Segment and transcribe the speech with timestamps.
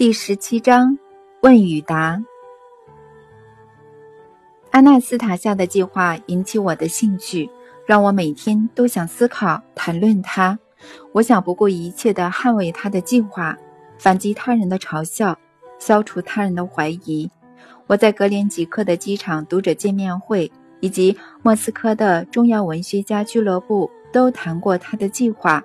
[0.00, 0.98] 第十七章
[1.42, 2.24] 问与答。
[4.70, 7.50] 阿纳斯塔夏的计划引起我的兴趣，
[7.84, 10.58] 让我每天都想思考、谈论它。
[11.12, 13.54] 我想不顾一切地捍卫他的计划，
[13.98, 15.38] 反击他人的嘲笑，
[15.78, 17.30] 消除他人的怀疑。
[17.86, 25.62] 我在格连吉克的机场读者见面会以及莫斯科的中央文学家俱乐部都谈过他的计划，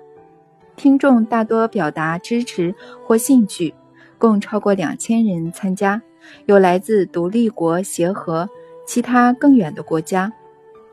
[0.76, 3.72] 听众大多表达支持或兴趣。
[4.18, 6.00] 共超过两千人参加，
[6.46, 8.48] 有来自独立国协和
[8.86, 10.32] 其他更远的国家。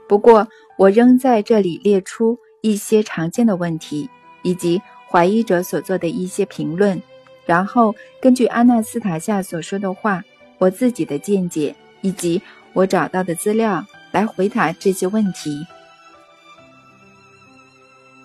[0.07, 4.09] 不过，我仍在这里列出一些常见的问题，
[4.41, 7.01] 以及怀疑者所做的一些评论，
[7.45, 10.23] 然后根据阿纳斯塔夏所说的话、
[10.57, 12.41] 我自己的见解以及
[12.73, 15.65] 我找到的资料来回答这些问题。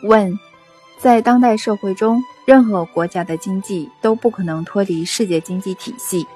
[0.03, 0.39] 问。
[1.01, 6.27] 在当代社会中，任何国家的经济都不可能脱离世界经济体系。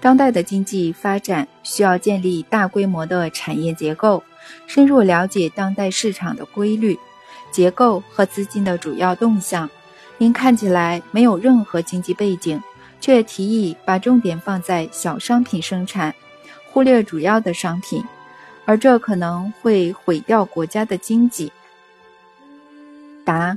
[0.00, 4.22] 当代的经济发展需要建立大规模的产业结构，
[4.66, 6.98] 深入了解当代市场的规律、
[7.50, 9.70] 结构和资金的主要动向。
[10.18, 12.62] 您看起来没有任何经济背景，
[13.00, 16.14] 却提议把重点放在小商品生产，
[16.70, 18.04] 忽略主要的商品，
[18.66, 21.50] 而这可能会毁掉国家的经济。
[23.24, 23.56] 答。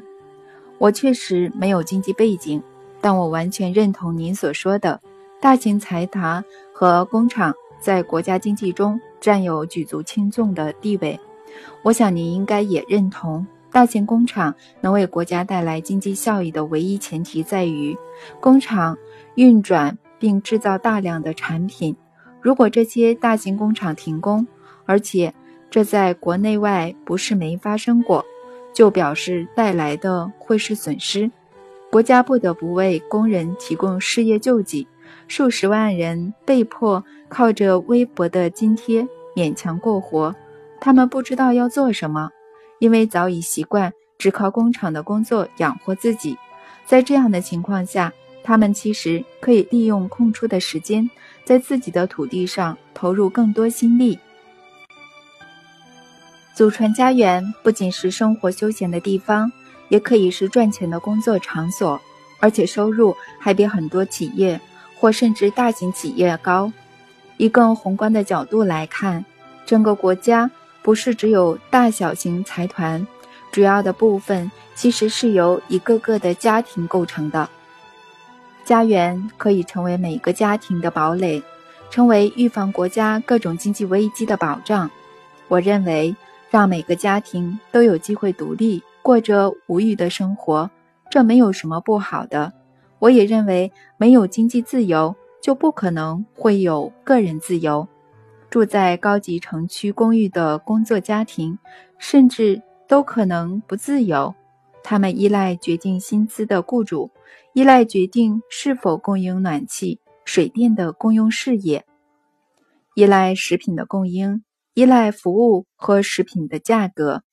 [0.77, 2.61] 我确实没有经济背景，
[3.01, 4.99] 但我完全认同您所说的，
[5.39, 11.19] 大型财团和工厂在国家经济中占有举足轻重的地位。
[11.83, 17.97] 我想您应该也认同，大型工厂能为国家带来经济效益的唯一前提在于，
[18.41, 18.97] 工厂
[19.35, 21.95] 运转并制造大量的产品。
[22.41, 24.45] 如果这些大型工厂停工，
[24.85, 25.33] 而且
[25.69, 28.25] 这在国内外不是没发生过。
[28.75, 31.31] 就表示带来的会是损失，
[31.89, 34.85] 国家不得不为工人提供失业救济，
[35.29, 40.35] 数十万人被迫靠着微薄的津贴勉强过活，
[40.81, 42.29] 他们不知道要做什么，
[42.79, 46.37] 因为早已习惯只靠工厂的工作养活自己。
[46.85, 48.11] 在这样的情况下，
[48.43, 51.09] 他们其实可以利用空出的时间，
[51.45, 54.19] 在自己的土地上投入更多心力。
[56.55, 59.51] 祖传家园不仅是生活休闲的地方，
[59.89, 61.99] 也可以是赚钱的工作场所，
[62.39, 64.61] 而且收入还比很多企业
[64.97, 66.71] 或甚至大型企业高。
[67.35, 69.25] 以更宏观的角度来看，
[69.65, 70.49] 整个国家
[70.81, 73.05] 不是只有大小型财团，
[73.51, 77.49] 主要的部分其实是由一个个的家庭构成的。
[78.63, 81.43] 家园可以成为每个家庭的堡垒，
[81.89, 84.89] 成为预防国家各种经济危机的保障。
[85.49, 86.15] 我认为。
[86.55, 90.71] 让每个家庭都有机会独立，过着无欲的生活，
[91.09, 92.53] 这没有什么不好的。
[92.99, 97.85] 我也认为，没有经济自由，就不可能会有个人自由。
[98.49, 101.59] 住在高级城区公寓的工作家庭，
[101.97, 104.33] 甚至都可能不自由。
[104.81, 107.11] 他们依赖决定薪资的雇主，
[107.51, 111.83] 依赖决定是否供应暖气、水电的公用事业，
[112.93, 114.41] 依赖食品的供应。
[114.75, 117.23] 依赖服务和食品的价格，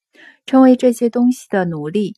[0.47, 2.15] 成为这些东西的奴隶。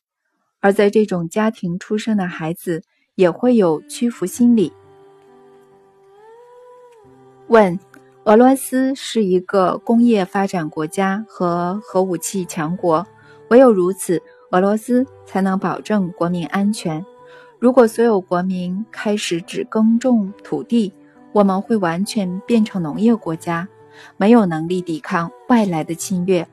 [0.61, 2.83] 而在这种家庭出生的孩子
[3.15, 4.71] 也会有屈服心理。
[7.47, 7.79] 问：
[8.25, 13.06] 俄罗斯是一个工业发展国家和核武器强国，
[13.49, 17.03] 唯有如此，俄罗斯才能保证国民安全。
[17.59, 20.93] 如果所有国民开始只耕种土地，
[21.33, 23.67] 我们会完全变成农业国家。
[24.16, 26.47] 没有能力抵抗外来的侵略。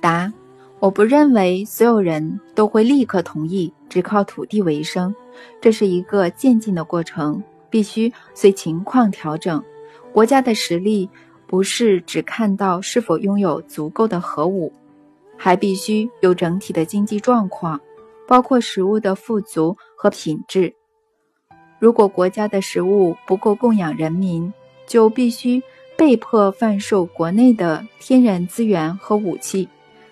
[0.00, 0.32] 答：
[0.78, 5.14] 我不认为所有人都会立刻同意只靠土地为生，
[5.60, 9.62] 这是一个渐进的过程，必须随情况调整。
[10.12, 11.08] 国家的实力
[11.46, 14.72] 不是只看到是否拥有足够的核武，
[15.36, 17.80] 还必须有整体的经济状况，
[18.28, 20.74] 包括食物的富足和品质。
[21.78, 24.52] 如果国家的食物不够供养人民，
[24.86, 25.62] 就必须。
[25.96, 29.66] 被迫贩售国内的天然资源和武器，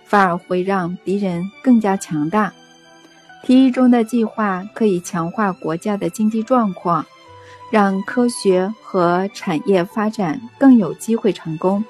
[0.05, 2.53] 反而会让敌人更加强大。
[3.43, 7.05] 提议中的计划可以强化国家的经济状况，
[7.71, 11.85] 让科学和产业发展更有机会成功，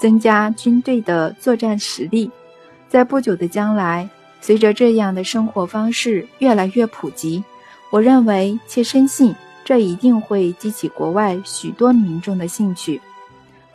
[0.00, 2.30] 增加军队的作战实力。
[2.88, 4.08] 在不久的将来，
[4.40, 7.42] 随着这样的生活方式越来越普及，
[7.90, 9.34] 我认为且深信
[9.64, 13.00] 这一定会激起国外许多民众的兴趣。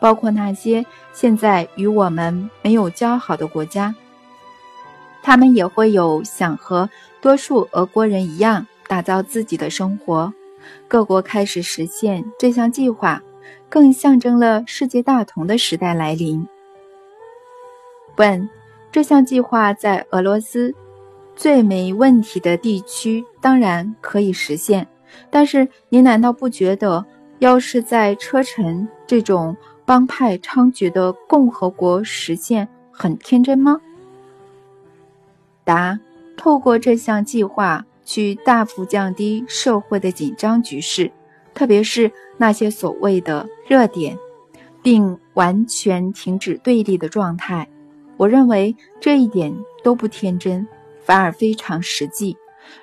[0.00, 3.94] 包括那些现在与我们没有交好的国家，
[5.22, 6.88] 他们也会有想和
[7.20, 10.32] 多数俄国人一样打造自己的生活，
[10.88, 13.22] 各国开始实现这项计划，
[13.68, 16.46] 更象征了世界大同的时代来临。
[18.16, 18.48] 问：
[18.90, 20.74] 这项计划在俄罗斯
[21.36, 24.86] 最没问题的地区当然可以实现，
[25.30, 27.04] 但是您难道不觉得，
[27.38, 29.56] 要是在车臣这种
[29.90, 33.80] 帮派猖獗的共和国实现，很天真吗？
[35.64, 35.98] 答：
[36.36, 41.10] 透过这项计划去大幅降低社会的紧张局势，
[41.54, 44.16] 特别是那些所谓的热点，
[44.80, 47.68] 并完全停止对立的状态。
[48.16, 49.52] 我认为这一点
[49.82, 50.68] 都不天真，
[51.02, 52.36] 反而非常实际。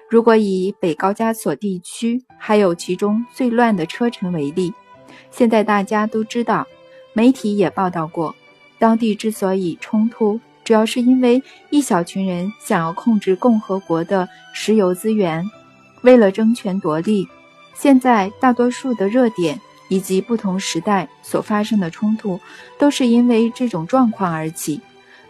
[0.09, 4.73] 如果以北高加索地区还有其中最乱的车臣为例，
[5.31, 6.67] 现在大家都知道，
[7.17, 8.35] 媒体也报道过，
[8.77, 11.41] 当地之所以冲突，主要是因为
[11.71, 15.43] 一小群人想要控制共和国的石油资源，
[16.03, 17.27] 为了争权夺利。
[17.73, 19.59] 现在大多数的热点
[19.89, 22.39] 以及不同时代所发生的冲突，
[22.77, 24.79] 都是因为这种状况而起。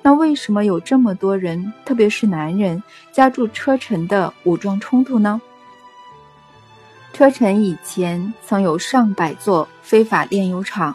[0.01, 2.83] 那为什么有这么多人，特别是男人，
[3.13, 5.39] 加入车臣的武装冲突呢？
[7.13, 10.93] 车臣以前曾有上百座非法炼油厂，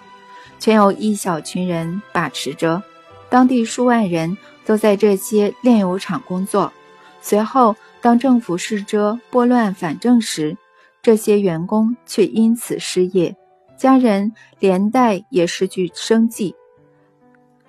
[0.62, 2.80] 全由一小群人把持着，
[3.28, 6.72] 当地数万人都在这些炼油厂工作。
[7.20, 10.56] 随后，当政府试着拨乱反正时，
[11.02, 13.34] 这些员工却因此失业，
[13.76, 16.54] 家人连带也失去生计。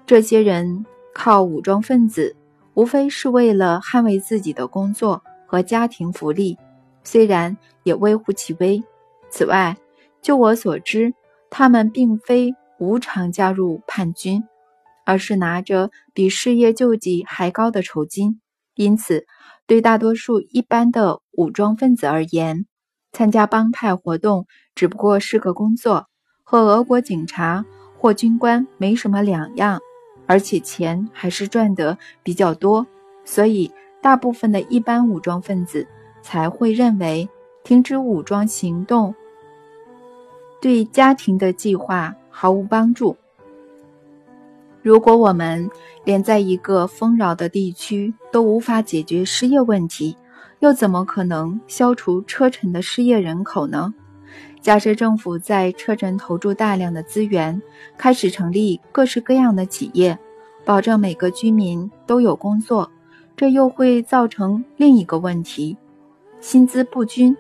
[0.06, 0.86] 这些人。
[1.16, 2.36] 靠武装分子，
[2.74, 6.57] 无非是为了捍卫自己的工作和家庭福利，
[7.04, 8.84] 虽然也微乎其微。
[9.30, 9.78] 此外，
[10.24, 11.13] 就我所知，
[11.51, 12.51] 他们并非
[12.83, 14.44] 无偿加入叛军，
[15.06, 18.41] 而是拿着比失业救济还高的酬金。
[18.75, 19.25] 因此，
[19.65, 22.65] 对大多数一般的武装分子而言，
[23.13, 26.07] 参加帮派活动只不过是个工作，
[26.44, 27.63] 和俄国警察
[27.97, 29.80] 或军官没什么两样。
[30.25, 32.85] 而且钱还是赚得比较多，
[33.24, 33.71] 所以
[34.01, 35.88] 大部分的一般武装分子
[36.21, 37.30] 才会认为
[37.63, 39.13] 停止武装行动
[40.62, 43.15] 对家庭的计划毫无帮助。
[44.81, 45.69] 如果我们
[46.03, 50.18] 连在一个丰饶的地区都无法解决失业问题，
[50.59, 53.94] 又怎么可能消除车臣的失业人口呢？
[54.59, 57.62] 假设政府在车臣投注大量的资源，
[57.97, 60.18] 开始成立各式各样的企业，
[60.65, 62.89] 保证每个居民都有工作，
[63.38, 65.77] 这又会造成另一个问题：
[66.41, 67.35] 薪资不均。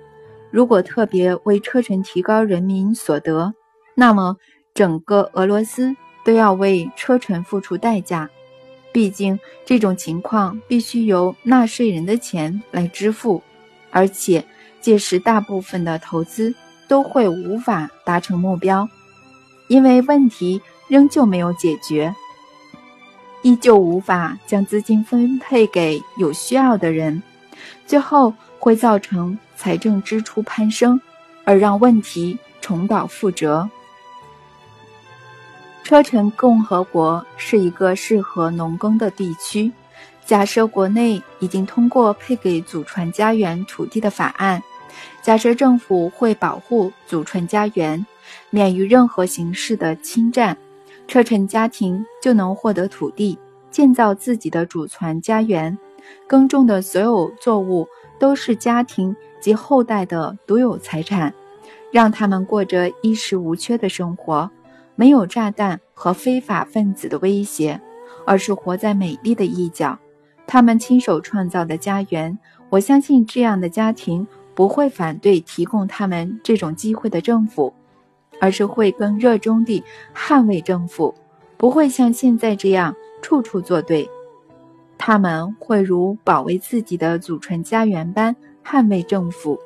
[0.51, 3.53] 如果特别为车臣提高人民所得，
[3.95, 4.35] 那么
[4.73, 8.29] 整个俄罗斯都要为车臣付出代价。
[8.91, 13.41] 毕竟这种情况必须由纳税人的钱来支付，
[13.91, 14.45] 而且
[14.81, 16.53] 届时大部分的投资。
[16.85, 18.87] 都会无法达成目标，
[19.67, 22.13] 因为问题仍旧没有解决，
[23.41, 27.23] 依旧无法将资金分配给有需要的人，
[27.87, 30.99] 最后会造成财政支出攀升，
[31.45, 33.67] 而让问题重蹈覆辙。
[35.83, 39.69] 车臣共和国是一个适合农耕的地区。
[40.25, 44.63] 假设国内已经通过配给祖传家园土地的法案。
[45.21, 48.03] 假设政府会保护祖传家园，
[48.49, 50.57] 免于任何形式的侵占，
[51.05, 53.37] 车臣家庭就能获得土地，
[53.69, 55.77] 建造自己的祖传家园。
[56.25, 57.85] 耕种的所有作物
[58.17, 61.33] 都是家庭及后代的独有财产，
[61.91, 64.49] 让他们过着衣食无缺的生活，
[64.95, 67.79] 没有炸弹和非法分子的威胁，
[68.25, 69.97] 而是活在美丽的一角。
[70.47, 72.37] 他们亲手创造的家园，
[72.69, 74.27] 我相信这样的家庭。
[74.55, 77.73] 不会反对提供他们这种机会的政府，
[78.39, 79.83] 而是会更热衷地
[80.15, 81.11] 捍卫政府，
[81.57, 84.07] 不会像现在这样处处作对。
[84.95, 89.57] 他们会如保卫自己的祖传家园般捍卫政府，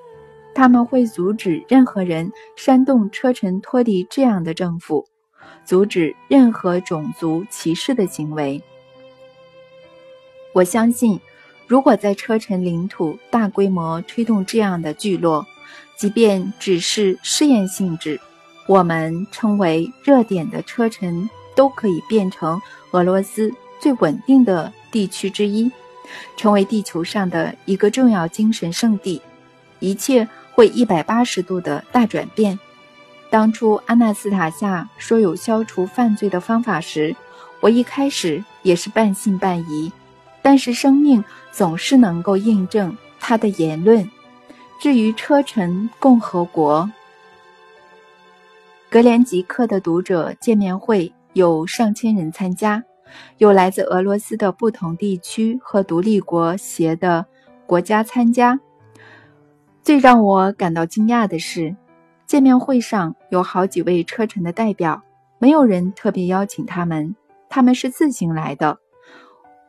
[0.56, 5.06] 他们会阻止任何人煽动车臣脱离这样的政府，
[5.68, 8.60] 阻止任何种族歧视的行为。
[10.54, 11.20] 我相信。
[11.68, 15.46] 如果在车臣领土大规模推动这样的聚落，
[15.98, 18.22] 即便只是试验性质，
[18.70, 25.70] 我们称为热点的车臣都可以变成俄罗斯最稳定的地区之一，
[26.38, 29.22] 成为地球上的一个重要精神圣地，
[29.80, 32.58] 一切会一百八十度的大转变。
[33.30, 37.16] 当初阿纳斯塔夏说有消除犯罪的方法时，
[37.60, 39.92] 我一开始也是半信半疑。
[40.42, 44.10] 但是生命总是能够印证他的言论，
[44.80, 46.90] 至于车臣共和国，
[48.90, 52.82] 格连吉克的读者见面会有上千人参加，
[53.40, 57.26] 有来自俄罗斯的不同地区和独立国协的
[57.66, 58.58] 国家参加。
[59.84, 61.76] 最让我感到惊讶的是，
[62.28, 65.02] 见面会上有好几位车臣的代表，
[65.40, 67.16] 没有人特别邀请他们，
[67.50, 68.78] 他们是自行来的。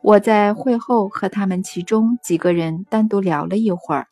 [0.03, 4.07] 我在会后和他们其中几个人单独聊了一会儿。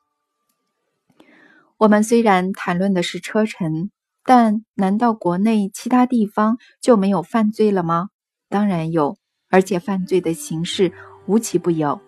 [1.78, 3.92] 我们虽然谈论的是车臣。
[4.30, 8.10] 但难道国内其他地方就没有犯罪了吗？
[8.50, 9.16] 当然有，
[9.50, 10.92] 而且犯罪的形式
[11.28, 12.02] 无奇不有。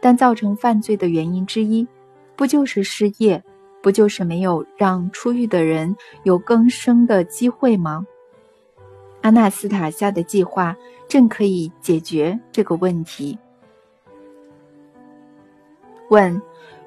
[0.00, 1.86] 但造成犯罪的原因之一，
[2.36, 3.44] 不就是失业，
[3.88, 8.06] 不就是没有让出狱的人有更生的机会吗？
[9.22, 10.76] 阿纳斯塔夏的计划
[11.08, 13.38] 正可以解决这个问题。
[16.10, 16.38] 问：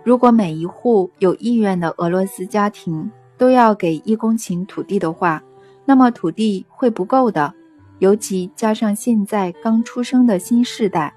[0.03, 3.09] 如果每一户有意愿的俄罗斯家庭？
[3.35, 5.41] 都要给一公顷土地的话，
[5.83, 7.51] 那么土地会不够的，
[7.97, 11.11] 尤其加上现在刚出生的新世代。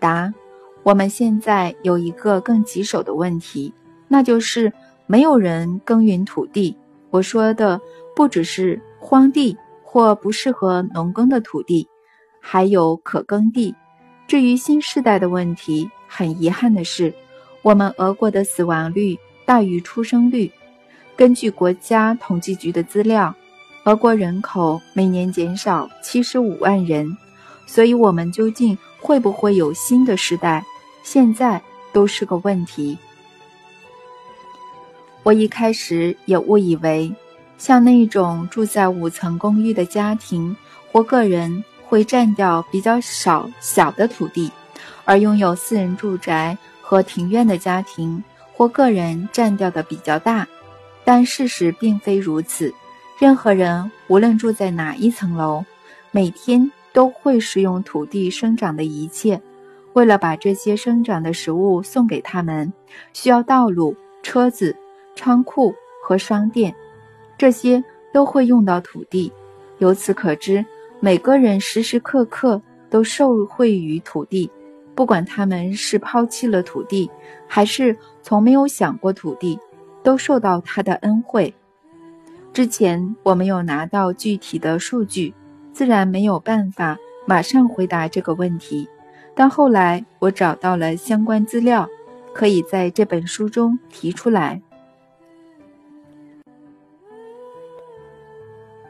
[0.00, 0.34] 答：
[0.82, 3.72] 我们现在有一个更棘手的问题，
[4.08, 4.72] 那就是
[5.06, 6.76] 没有人耕耘土地。
[7.10, 7.80] 我说的
[8.14, 11.88] 不只是荒地或不适合农耕的土地，
[12.40, 13.74] 还有可耕地。
[14.26, 17.14] 至于新世代的问题，很遗憾的是，
[17.62, 19.18] 我们俄国的死亡率。
[19.46, 20.50] 大于出生率。
[21.16, 23.32] 根据国家统计局的资料，
[23.84, 27.16] 俄国人口每年减少七十五万人，
[27.64, 30.64] 所以，我们究竟会不会有新的时代，
[31.04, 32.98] 现在都是个问题。
[35.26, 37.12] 我一开始也误以为，
[37.58, 40.56] 像那种住在五层公寓的家庭
[40.92, 44.48] 或个人会占掉比较少小的土地，
[45.04, 48.22] 而拥有私人住宅和庭院的家庭。
[48.54, 50.46] 或个人占掉的比较大，
[51.04, 52.72] 但事实并非如此。
[53.18, 55.62] 任何人无论住在哪一层楼，
[56.12, 59.42] 每天都会使用土地生长的一切。
[59.92, 62.72] 为了把这些生长的食物送给他们，
[63.12, 64.74] 需要道路、车子、
[65.16, 66.72] 仓库和商店，
[67.36, 67.82] 这些
[68.12, 69.32] 都会用到土地。
[69.78, 70.64] 由此可知，
[71.00, 74.48] 每个人时时刻刻都受惠于土地。
[74.94, 77.10] 不管他们是抛弃了土地，
[77.46, 79.58] 还是从没有想过土地，
[80.02, 81.52] 都受到他的恩惠。
[82.52, 85.34] 之前我没有拿到具体的数据，
[85.72, 86.96] 自然没有办法
[87.26, 88.88] 马上回答这个问题。
[89.34, 91.86] 但后来我找到了相关资料，
[92.32, 94.62] 可以在这本书中提出来。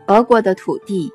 [0.06, 1.12] 俄国的土地。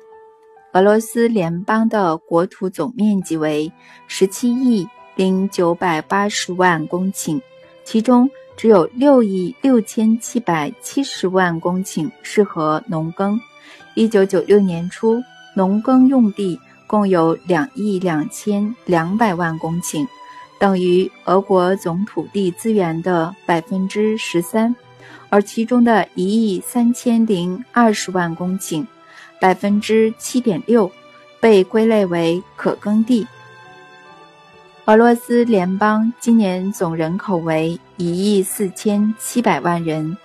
[0.72, 3.70] 俄罗斯联邦的国土总面积为
[4.06, 7.40] 十七亿零九百八十万公顷，
[7.84, 13.38] 其中只有六亿六千七百七十万公顷适合农耕。
[13.94, 15.22] 一九九六年初，
[15.54, 20.06] 农耕用地共有两亿两千两百万公顷，
[20.58, 24.74] 等于俄国总土地资源的百分之十三，
[25.32, 28.86] 而其中的一亿三千零二十万公顷。
[29.40, 30.92] 百分之七点六
[31.40, 33.26] 被归类为可耕地。
[34.84, 40.16] 俄罗斯联邦今年总人口为一亿四千七百万人。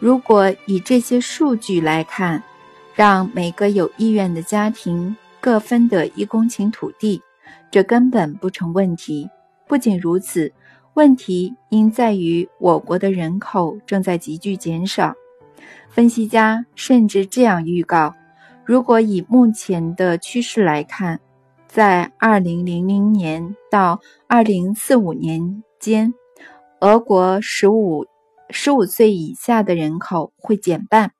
[0.00, 2.42] 如果以这些数据来看，
[2.94, 7.22] 让每个有意愿的家庭各分得一公顷土地，
[7.70, 9.30] 这根本不成问题。
[9.66, 10.52] 不仅如此，
[10.98, 15.14] 问题应在于我国的人口正在急剧减少。
[15.90, 18.16] 分析家甚至这样预告。
[18.64, 21.20] 如果以目前的趋势来看，
[21.68, 26.14] 在二零零零年到二零四五年间，
[26.80, 28.04] 俄国十五
[28.50, 31.12] 十五岁以下的人口会减半，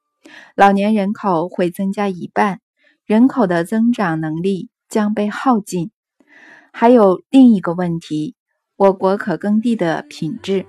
[0.57, 2.59] 老年人口会增加一半，
[3.07, 5.93] 人口的增长能力将被耗尽。
[6.73, 8.35] 还有另一个问题，
[8.79, 10.65] 我国可耕地的品质。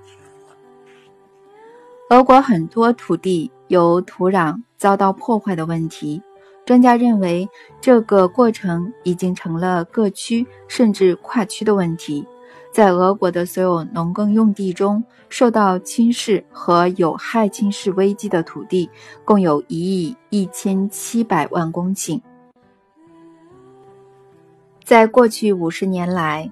[2.10, 6.20] 俄国很多土地有土壤遭到破坏的问题。
[6.66, 7.48] 专家认为，
[7.80, 12.26] 这个过程已经成了各区甚至跨区的问题。
[12.72, 18.90] 在俄国的所有农耕用地中，受到侵蚀和有害侵蚀危机的土地
[19.24, 22.20] 共有一亿一千七百万公顷。
[24.82, 26.50] 在过去五十年来，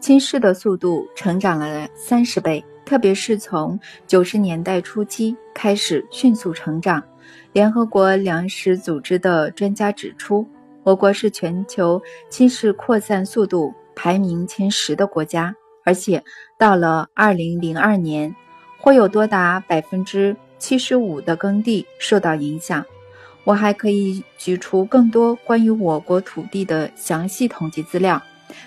[0.00, 7.02] 侵蚀的速度成长了三十倍，特别是从九十年代初期开始迅速成长。
[7.52, 10.46] 联合国粮食组织的专家指出，
[10.82, 12.00] 我国是全球
[12.30, 16.22] 侵蚀扩散速度排名前十的国家，而且
[16.56, 18.34] 到了二零零二年，
[18.78, 22.84] 或有多达百分之七十五的耕地受到影响。
[23.44, 28.22] 我还可以举出更多关于我国土地的详细统计资料，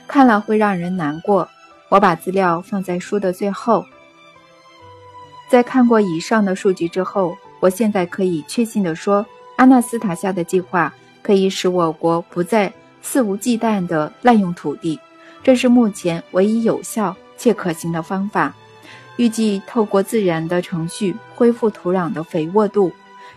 [0.07, 1.47] 看了会让人难过。
[1.89, 3.85] 我把资料放在书的最后。
[5.49, 9.25] 在看过以上的数据之后，我现在可以确信地说，
[9.57, 12.71] 阿纳斯塔夏的计划可以使我国不再
[13.01, 14.97] 肆无忌惮地滥用土地，
[15.43, 18.53] 这是目前唯一有效且可行的方法。
[19.17, 22.91] 预计透过自然的程序恢复土壤的肥沃度。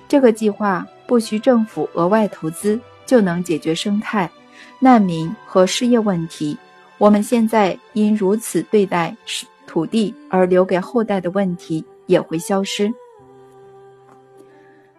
[0.06, 4.30] 这个计划不需政府额外投资就能解决生态、
[4.84, 6.58] 难民和失业问题。
[6.98, 9.16] 我们现在因如此对待
[9.66, 12.92] 土地而留给后代的问题也会消失。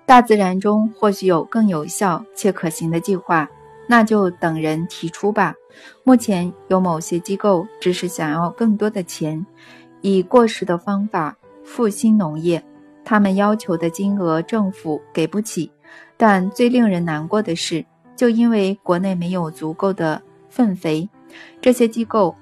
[0.08, 3.48] 大自然中或许有更有效且可行的计划，
[3.88, 5.54] 那就等人提出吧。
[6.04, 9.46] 目前有某些机构只是想要更多的钱。
[10.02, 12.64] 以过时的方法复兴农业，
[13.04, 15.72] 他们要求的金额政府给不起。
[16.18, 21.10] 但最令人难过的是，就因为国内没有足够的粪肥，
[21.62, 22.36] 这些机构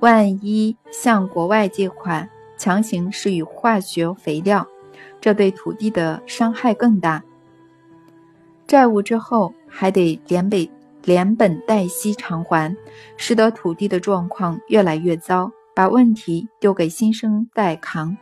[0.00, 4.66] 万一向国外借款，强行施予化学肥料，
[5.20, 7.22] 这对土地的伤害更大。
[8.66, 10.68] 债务之后还得连本
[11.04, 12.76] 连本带息偿还，
[13.16, 15.50] 使得土地的状况越来越糟。
[15.74, 18.14] 把问题丢给新生代扛，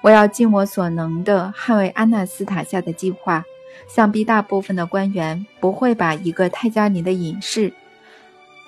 [0.00, 3.42] 我要尽我所能的捍卫安纳斯塔夏的计划。
[3.88, 7.72] 想必大部分的官员不会把一个泰加尼的隐士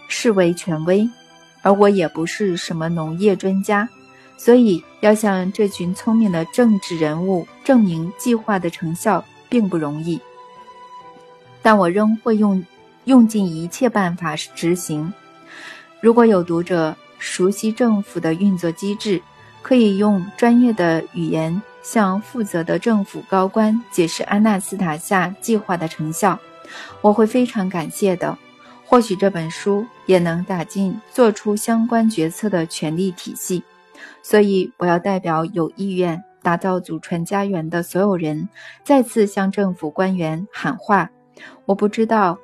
[0.08, 1.08] 视为权威，
[1.62, 3.88] 而我也不是什么农业专家，
[4.36, 10.20] 所以要向这群聪明的政治人物证明计划的成效并不容易。
[11.62, 12.62] 但我仍会用
[13.04, 15.12] 用尽一切办法执行。
[16.00, 19.22] 如果有读者，熟悉政府的运作机制，
[19.62, 26.36] 可以用专业的语言向负责的政府高官解释安纳斯塔夏计划的成效，
[27.02, 28.36] 我会非常感谢的。
[28.86, 33.62] 或许这本书也能打进做出相关决策的权力体系。
[34.22, 38.48] 所以，我要代表有意愿打造祖传家园的所有人，
[38.82, 41.10] 再次向政府官员喊话。
[41.66, 42.38] 我不知道，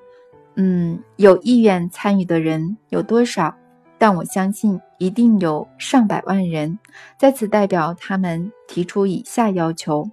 [0.56, 3.56] 嗯，有意愿参与的人有多少。
[4.00, 6.78] 但我相信一定有上百万人
[7.18, 10.10] 在此代表他们提出以下要求：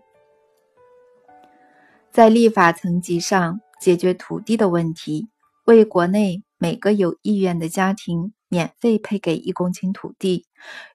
[2.12, 5.30] 在立法层级上解决土地的问题，
[5.64, 10.46] 为国内每个有意愿的家庭免费配给一公顷土地，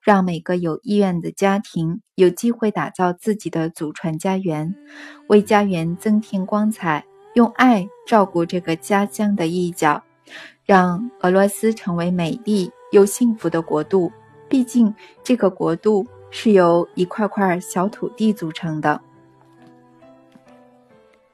[0.02, 4.74] 让每个有意愿的家庭有机会打造自己的祖传家园，
[5.28, 10.02] 为家园增添光彩，用爱照顾这个家乡的一角，
[10.66, 12.70] 让俄罗斯成为美丽。
[12.92, 14.12] 有幸福的国度，
[14.48, 19.00] 毕竟这个国度是由一块块小土地组成的。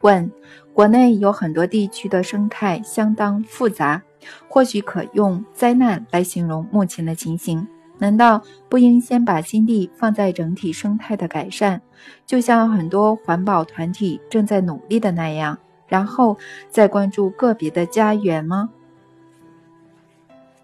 [0.02, 0.30] 问：
[0.72, 4.00] 国内有很多地区的生态相当复杂，
[4.48, 7.66] 或许可用灾难来形容目前的情形。
[7.98, 11.82] 难道不应先把心力放在整体生态的改善，
[12.24, 16.38] 就像很多环保团体正在努力的那样，然后
[16.70, 18.70] 再关注个别的家园吗？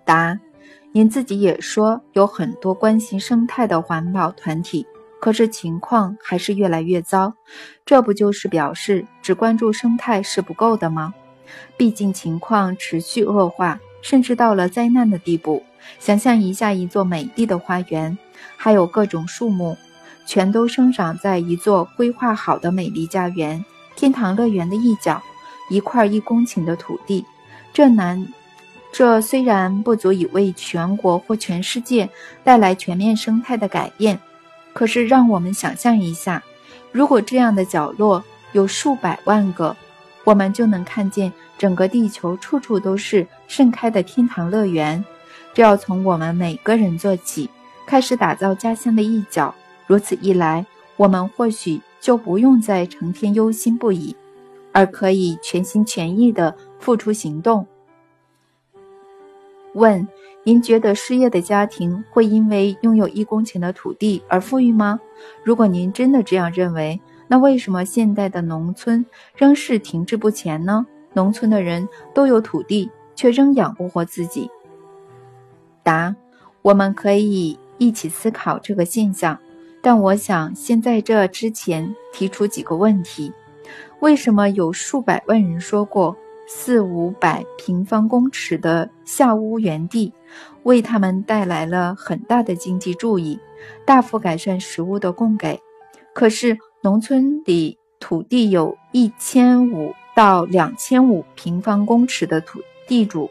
[0.04, 0.38] 答。
[0.96, 4.86] 您自己也说有很多关心生态的环保团体，
[5.20, 7.34] 可是情况还是越来越糟，
[7.84, 11.12] 这不就是表示只关注生态是不够的吗？
[11.76, 15.64] 毕竟情况持续恶化，甚至到了灾难的地步。
[15.98, 18.16] 想象一下，一座美丽的花园，
[18.56, 19.76] 还有各种树木，
[20.24, 23.64] 全都生长在一座规划好的美丽家园——
[23.96, 25.20] 天堂乐园的一角，
[25.70, 27.26] 一块一公顷的土地，
[27.72, 28.24] 这难。
[28.96, 32.08] 这虽然不足以为全国或全世界
[32.44, 34.16] 带来全面生态的改变，
[34.72, 36.40] 可是让我们想象一下，
[36.92, 39.76] 如果这样的角落有数百万个，
[40.22, 45.04] 我们就能看见整个地球处处都是盛开的天堂乐园。
[45.52, 47.50] 这要从我们每个人做起，
[47.88, 49.52] 开始打造家乡的一角。
[49.88, 50.64] 如此一来，
[50.96, 54.14] 我们或许就不用再成天忧心不已，
[54.70, 57.66] 而可以全心全意地付出行动。
[59.74, 60.06] 问：
[60.42, 65.00] 您觉得失业的家庭会因为拥有一公顷的土地而富裕吗？
[65.42, 70.86] 如果您真的这样认为，那为什么现代的农村仍是停滞不前呢？
[71.12, 74.50] 农村的人都有土地，却仍养不活自己。
[75.82, 76.14] 答：
[76.62, 79.38] 我们可以一起思考这个现象，
[79.80, 83.32] 但我想先在这之前提出几个问题：
[84.00, 90.12] 为什么有数百万人说过四五百平方公尺的下屋园地，
[90.64, 93.38] 为他们带来了很大的经济注意，
[93.86, 95.60] 大幅改善食物的供给。
[96.12, 103.30] 可是，农村里土地有一千五到两千五平方公尺的土地主，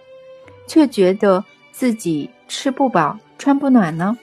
[0.68, 4.18] 却觉得自己吃不饱、穿不暖呢？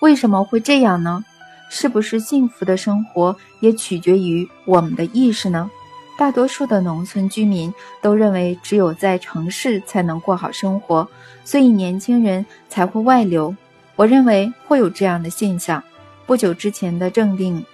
[0.00, 1.24] 为什么会这样呢？
[1.70, 5.70] 是不是幸福的生活也取决于我们的意识呢？
[6.18, 11.08] 大多数的农村居民都认为，只有在城市才能过好生活，
[11.44, 13.54] 所以年轻人才会外流。
[13.94, 15.80] 我认为会有这样的现象。
[16.26, 17.64] 不久之前的政令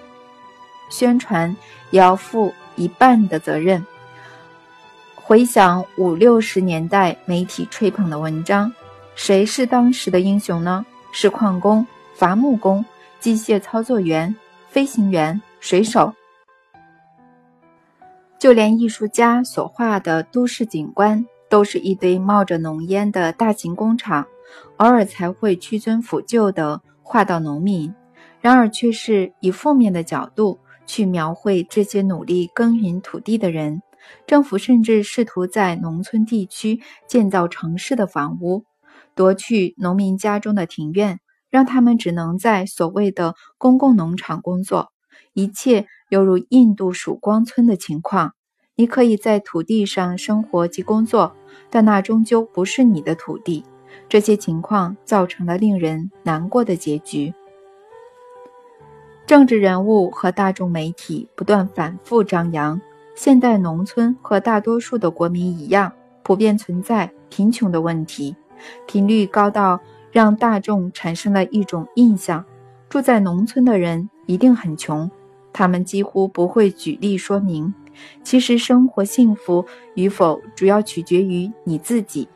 [0.90, 1.56] 宣传
[1.90, 3.82] 也要负一半的责任。
[5.14, 8.70] 回想五六十年代媒体吹捧的文章，
[9.14, 10.84] 谁是当时的英雄呢？
[11.12, 12.84] 是矿工、伐木工、
[13.20, 14.36] 机械操作员、
[14.68, 16.12] 飞行员、水手。
[18.44, 24.26] 就连艺术家所画的都市景观，都是一堆冒着浓烟的大型工厂，
[24.76, 27.94] 偶尔才会屈尊俯就地画到农民，
[28.42, 33.80] 然而却是以负面的角度去描绘这些努力耕耘土地的人。
[34.26, 38.64] 政府甚至试图在农村地区建造城市的房屋，
[39.14, 44.90] 夺去农民家中的庭院，让他们只能在所谓的公共农场工作，
[45.34, 45.86] 一切。
[46.10, 48.34] 犹如印度曙光村的情况，
[48.76, 51.34] 你可以在土地上生活及工作，
[51.70, 53.64] 但那终究不是你的土地。
[54.08, 57.34] 这些情况造成了令人难过的结局。
[59.26, 62.80] 政治人物和大众媒体不断反复张扬，
[63.16, 65.90] 现代农村和大多数的国民一样，
[66.22, 68.36] 普遍存在贫穷的问题，
[68.86, 69.80] 频率高到
[70.12, 72.44] 让大众产生了一种印象：
[72.88, 75.10] 住在农村的人一定很穷。
[75.54, 77.72] 他们几乎不会举例说明，
[78.24, 79.64] 其实生活幸福
[79.94, 82.28] 与否主要取决于你自己。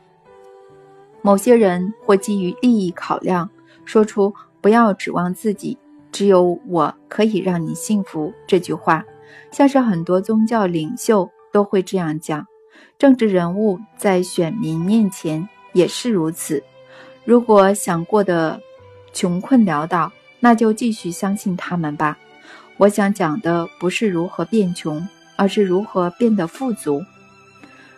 [1.21, 3.51] 某些人会基于利益考量，
[3.85, 5.77] 说出“不要指望自己，
[6.13, 9.05] 只有我可以让你幸福”这句话，
[9.51, 12.47] 像是很多宗教领袖都会这样讲。
[12.97, 16.63] 政治人物在选民面前也是如此。
[17.25, 18.61] 如果想过得
[19.13, 22.17] 穷困潦倒，那就继续相信他们吧。
[22.79, 27.05] 我想讲的不是如何变穷，而是如何变得富足。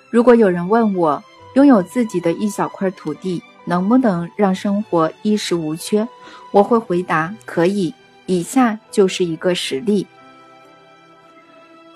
[0.09, 1.23] 如果有人问我，
[1.55, 6.09] 拥有自己的一小块土地能不能让生活衣食无缺，
[6.51, 7.95] 我会回答可以。
[8.27, 10.07] 以下就是一个实例：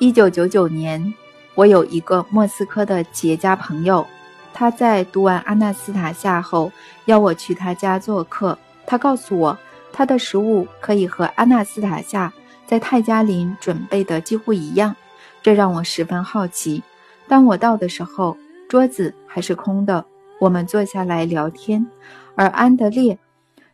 [0.00, 1.14] 一九九九年，
[1.54, 4.04] 我有一个莫斯科的企业家朋友，
[4.52, 6.70] 他在读完阿纳斯塔夏后
[7.06, 8.58] 邀我去他家做客。
[8.84, 9.56] 他告诉我，
[9.92, 12.32] 他的食物可以和阿纳斯塔夏。
[12.66, 14.94] 在泰加林准备的几乎一样，
[15.42, 16.82] 这让我十分好奇。
[17.28, 18.36] 当我到的时候，
[18.68, 20.04] 桌子还是空的。
[20.40, 21.86] 我们坐下来聊天，
[22.34, 23.18] 而安德烈，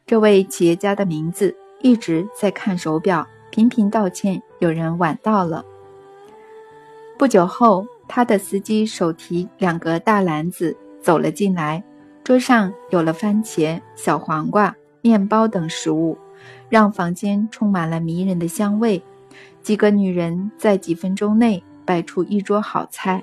[0.07, 5.65] 这位企业家的名字，一直在看手表，频频道歉有人晚到了。
[7.19, 11.83] 不久后，他的司机手提两个大篮子走了进来，
[12.23, 16.17] 桌上有了番茄、小黄瓜、面包等食物。
[16.71, 19.03] 让房间充满了迷人的香味。
[19.63, 23.23] 几个女人在几分钟内摆出一桌好菜。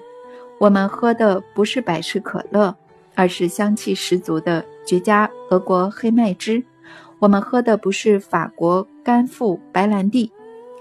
[0.60, 2.76] 我们喝的不是百事可乐，
[3.16, 6.64] 而是香气十足的绝佳俄国黑麦汁。
[7.20, 10.32] 我们喝的不是法国干富白兰地，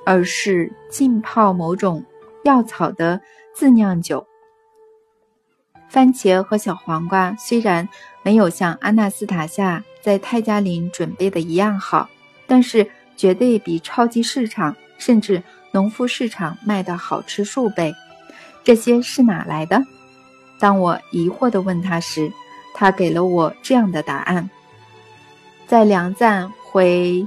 [0.05, 2.05] 而是浸泡某种
[2.45, 3.21] 药草的
[3.55, 4.27] 自酿酒。
[5.89, 7.89] 番茄和小黄瓜虽然
[8.23, 12.09] 没有像阿纳斯塔夏在泰加林准备的一样好。
[12.47, 17.95] 但是绝对比超级市场甚至农夫市场卖的好吃数倍。
[18.65, 19.83] 这些是哪来的？
[20.59, 22.33] 当我疑惑地问他时，
[22.75, 24.49] 他给了我这样的答案：
[25.67, 27.27] 在两站回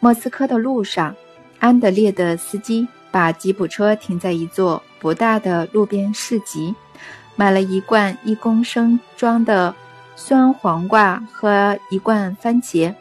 [0.00, 1.14] 莫斯科的路上，
[1.58, 6.74] 安德烈的司机把吉普车停在一座不大的路边市集，
[7.34, 9.74] 买了一罐一公升装的
[10.14, 12.94] 酸黄瓜和一罐番茄。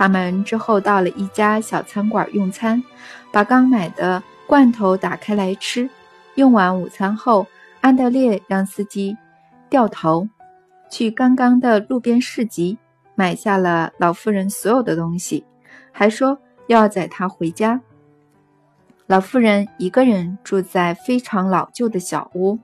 [0.00, 2.82] 他们之后到了一家小餐馆用餐，
[3.30, 5.90] 把刚买的罐头打开来吃。
[6.36, 7.46] 用完午餐后，
[7.82, 9.14] 安德烈让司机
[9.68, 10.26] 掉头
[10.88, 12.78] 去刚刚的路边市集，
[13.14, 15.44] 买下了老妇人所有的东西，
[15.92, 17.78] 还说要载她回家。
[19.06, 22.58] 老妇人一个人住在非常老旧的小屋，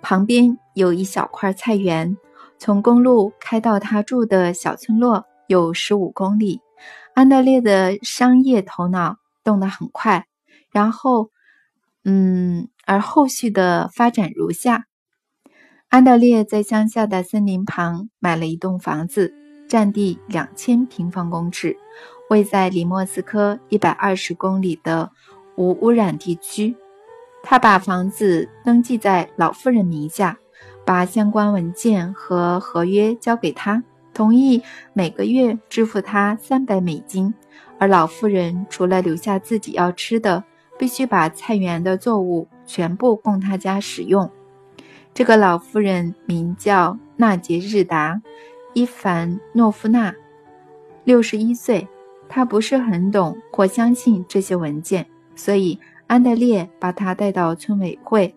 [0.00, 2.16] 旁边有一小块菜园，
[2.56, 5.24] 从公路开到她住的小村落。
[5.48, 6.60] 有十五公里，
[7.18, 10.28] 安德烈的商业头脑动得很快。
[10.70, 11.30] 然后，
[12.04, 14.84] 嗯，而后续的发展如下：
[15.88, 19.34] 安德烈在乡下的森林旁买了一栋房子，
[19.66, 21.76] 占地两千平方公尺，
[22.30, 25.10] 位在离莫斯科一百二十公里的
[25.56, 26.76] 无污染地区。
[27.42, 30.38] 他把房子登记在老妇人名下，
[30.86, 33.82] 把相关文件和合约交给他，
[34.18, 34.60] 同意
[34.94, 37.32] 每个月支付他三百美金。
[37.78, 40.42] 而老妇人除了留下自己要吃的，
[40.76, 44.28] 必须把菜园的作物全部供他家使用。
[45.14, 48.14] 这个老妇人名叫纳杰日达·
[48.74, 50.12] 伊凡诺夫娜，
[51.04, 51.86] 六十一岁。
[52.28, 55.78] 她不是很懂或相信这些文件，所以。
[56.08, 58.34] 安德烈把她带到村委会，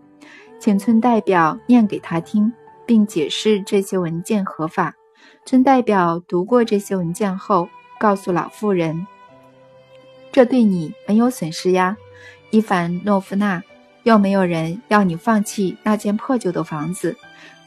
[0.60, 2.52] 请村代表念给她听，
[2.86, 4.94] 并解释这些文件合法。
[5.45, 9.07] 村代表读过这些文件后，告诉老妇人
[10.31, 11.97] ：“这对你没有损失呀，
[12.49, 13.62] 伊凡诺夫娜。
[14.03, 17.15] 又没有人要你放弃那间破旧的房子，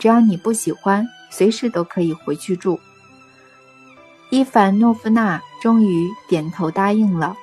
[0.00, 2.80] 只要你不喜欢，随时都可以回去住。”
[4.30, 7.36] 伊凡诺夫娜终于点头答应了。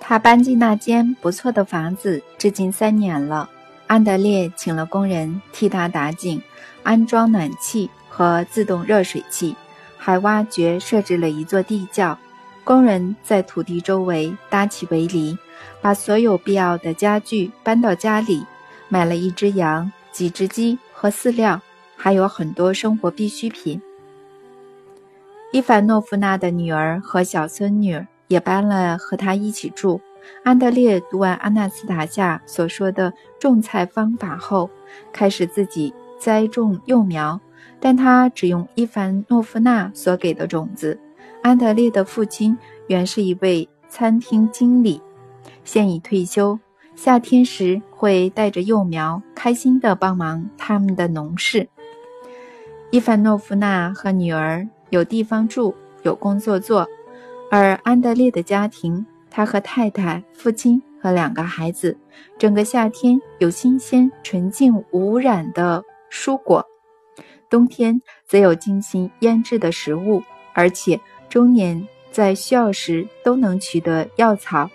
[0.00, 3.50] 他搬进那间不错的房子，至今三年了。
[3.86, 6.42] 安德烈请了工人替他打井、
[6.82, 9.54] 安装暖气和自动热水器，
[9.96, 12.18] 还挖掘设置了一座地窖。
[12.64, 15.38] 工人在土地周围搭起围篱，
[15.80, 18.44] 把所有必要的家具搬到家里，
[18.88, 21.60] 买了一只羊、几只鸡和饲料，
[21.96, 23.80] 还有很多生活必需品。
[25.52, 28.06] 伊凡诺夫娜的女儿和小孙女。
[28.28, 30.00] 也搬了和他一起住。
[30.42, 34.70] 安德烈读完阿纳斯塔夏所说的种菜方法后，
[35.12, 37.40] 开始自己栽种幼苗，
[37.80, 40.98] 但他只用伊凡诺夫娜所给的种子。
[41.42, 42.56] 安德烈的父亲
[42.86, 45.00] 原是一位餐厅经理，
[45.64, 46.58] 现已退休。
[46.96, 51.68] 夏天时会带着幼苗，开心地帮忙他们的农事。
[52.90, 56.86] 伊凡诺夫娜和女儿有地方住，有工作做。
[57.50, 59.04] 而安德烈的家庭，
[59.36, 61.98] 他和太太、父亲和两个孩子，
[62.38, 66.64] 整个夏天有新鲜、纯净、无污染的蔬果，
[67.50, 74.70] 冬天则有精心腌制的食物，而且终年在需要时都能取得药草。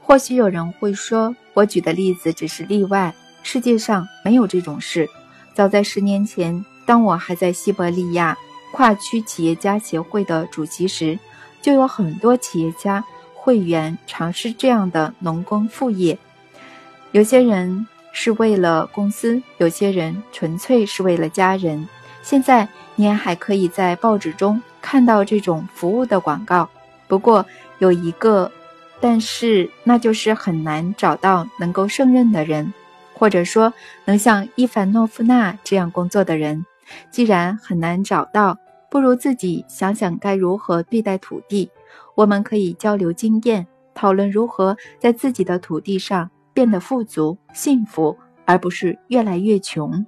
[0.00, 5.06] 或许有人会说，我举的例子只是例外，世界上没有这种事。
[5.54, 8.34] 早在十年前，当我还在西伯利亚。
[8.72, 11.18] 跨区企业家协会的主席时，
[11.62, 13.02] 就有很多企业家
[13.34, 16.18] 会员尝试这样的农工副业。
[17.12, 21.88] 有些人是为了公司，有些人纯粹是为了家人。
[22.22, 26.68] 现在你也还可以在报纸中看到这种服务的广告。
[27.08, 27.44] 不过
[27.78, 28.50] 有一个，
[29.00, 32.72] 但是那就是很难找到能够胜任的人，
[33.12, 33.72] 或者说
[34.04, 36.64] 能像伊凡诺夫娜这样工作的人。
[37.10, 38.58] 既然很难找到，
[38.92, 41.70] 不如自己想想该如何对待土地。
[42.14, 50.04] 我们可以交流经验，讨论如何在自己的土地上变得富足、幸福，而不是越来越穷。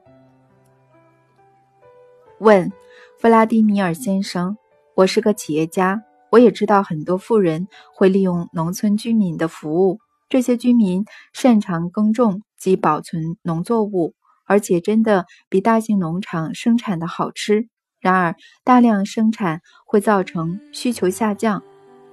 [2.40, 2.70] 问：
[3.18, 4.58] 弗拉迪米尔先生，
[4.94, 9.98] 我是个企业家，我也知道很多富人会利用农村居民的服务。
[10.28, 14.12] 这些居民擅长耕种及保存农作物。
[14.46, 17.70] 而且真的比大型农场生产的好吃。
[18.04, 21.62] 然而，大量生产会造成需求下降。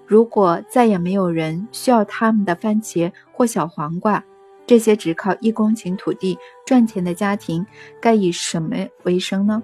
[0.08, 4.24] 如果再也没有人需要他们的番茄或小黄瓜，
[4.66, 7.66] 这些只靠一公顷土地赚钱的家庭
[8.00, 9.62] 该以什么为生呢？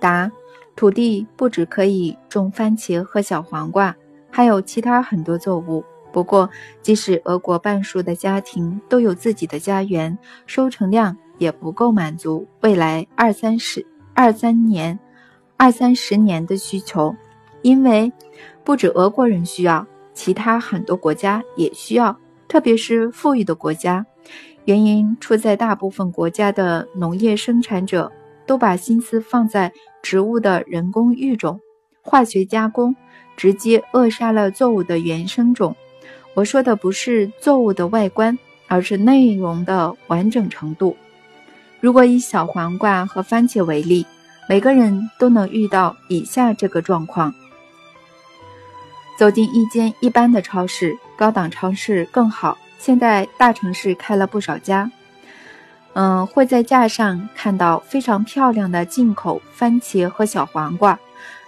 [0.00, 0.28] 答：
[0.74, 3.94] 土地不只可以种番茄和小黄瓜，
[4.28, 5.84] 还有其他很多作物。
[6.10, 6.50] 不过，
[6.82, 13.86] 即使俄国半数的家庭都有自己的家园，收成量也不够满足未来二三十、
[14.20, 14.98] 二三年、
[15.56, 17.14] 二三十年的需求。
[17.62, 18.12] 因为
[18.64, 24.04] 不止俄国人需要，其他很多国家也需要，特别是富裕的国家。
[24.64, 28.10] 原因出在大部分国家的农业生产者
[28.44, 31.60] 都把心思放在植物的人工育种、
[32.02, 32.96] 化学加工，
[33.36, 35.76] 直接扼杀了作物的原生种。
[36.34, 40.96] 我说的不是作物的外观，而是内容的完整程度。
[41.80, 44.04] 如果以小黄瓜和番茄为例，
[44.48, 47.32] 每个人都能遇到以下这个状况：
[49.18, 54.90] 走进一间一般的超市，高档超市更好，现在大城市开了不少家。
[55.94, 60.98] 嗯，会在架上看到非常漂亮的进口番茄和小黄瓜，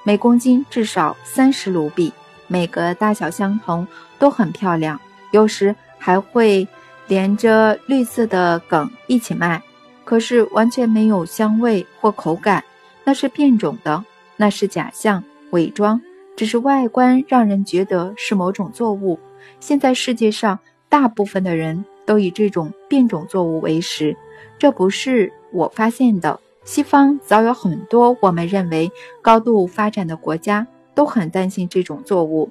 [0.05, 2.13] 每公斤至少三十卢比。
[2.49, 3.87] 每个大小相同，
[4.19, 6.67] 都很漂亮，有时还会
[7.07, 9.63] 连着绿色的梗一起卖。
[10.11, 12.65] 可是完全没有香味或口感，
[13.05, 14.05] 那是变种的，
[14.37, 16.03] 那是假象、伪装，
[16.35, 19.17] 只是外观让人觉得是某种作物。
[19.61, 24.17] 现在世界上大部分的人都以这种变种作物为食，
[24.59, 26.41] 这不是我发现的。
[26.65, 28.91] 西方早有很多我们认为
[29.23, 32.51] 高度发展的国家都很担心这种作物，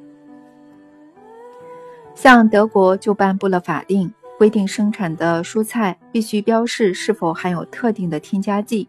[2.15, 4.13] 像德国就颁布了法令。
[4.39, 8.87] 规定生产的蔬菜必须标示是否含有特定的添加剂，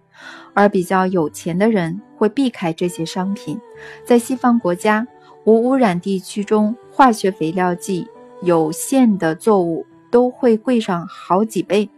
[0.55, 3.59] 而比较有钱的人会避开这些商品。
[4.05, 5.05] 在西方国家，
[5.43, 8.07] 无污染地区中，化学肥料剂
[8.43, 11.91] 有限的作物都会贵上好几倍。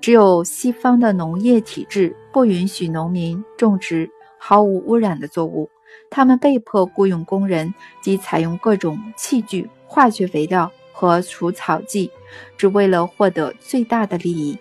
[0.00, 5.70] 只有西方的农业体制不允许农民种植毫无污染的作物，
[6.10, 10.72] 他们被迫雇佣工人及采用各种器具、化学肥料。
[10.96, 12.08] 和除草剂，
[12.56, 14.56] 只为了获得最大的利益。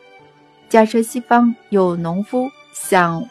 [0.68, 3.24] 假设西方有农夫想，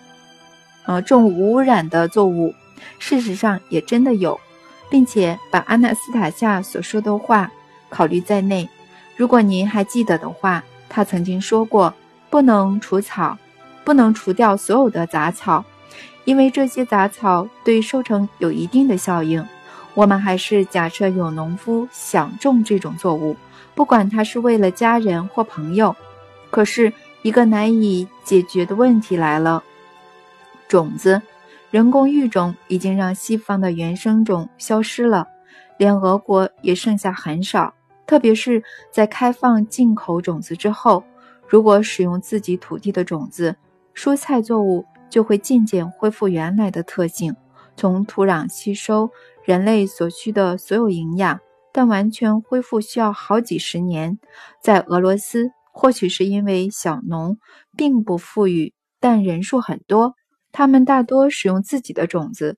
[0.87, 2.55] 呃，种无污染的作物，
[3.01, 4.41] 事实上也真的有，
[4.89, 7.51] 并且把阿纳斯塔夏所说的话
[7.91, 8.69] 考虑在内。
[9.17, 11.93] 如果您还记得的话，他曾经说过，
[12.31, 13.37] 不能除草，
[13.85, 15.65] 不能除掉所有的杂草，
[16.25, 19.45] 因为这些杂草对收成有一定的效应。
[19.95, 23.37] 我们还是假设有农夫想种这种作物，
[23.75, 25.95] 不管他是为了家人或朋友。
[26.51, 29.63] 可是，一个难以解决的问题来了：
[30.69, 31.21] 种子，
[31.71, 35.27] 人工育种已经让西方的原生种消失了，
[35.77, 37.73] 连俄国也剩下很少。
[38.07, 41.03] 特别是在开放进口种子之后，
[41.47, 43.55] 如果使用自己土地的种子，
[43.95, 47.35] 蔬菜作物就会渐渐恢复原来的特性，
[47.77, 49.11] 从土壤吸收。
[49.45, 51.41] 人类所需的所有营养，
[51.73, 54.21] 但完全恢复需要好几十年。
[54.61, 57.39] 在俄罗斯，或许是因为小农
[57.77, 60.15] 并不富裕，但人数很多，
[60.53, 62.57] 他们大多使用自己的种子，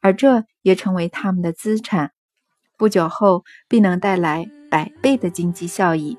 [0.00, 2.10] 而这也成为他们的资产。
[2.76, 6.18] 不久后，必能带来百倍的经济效益。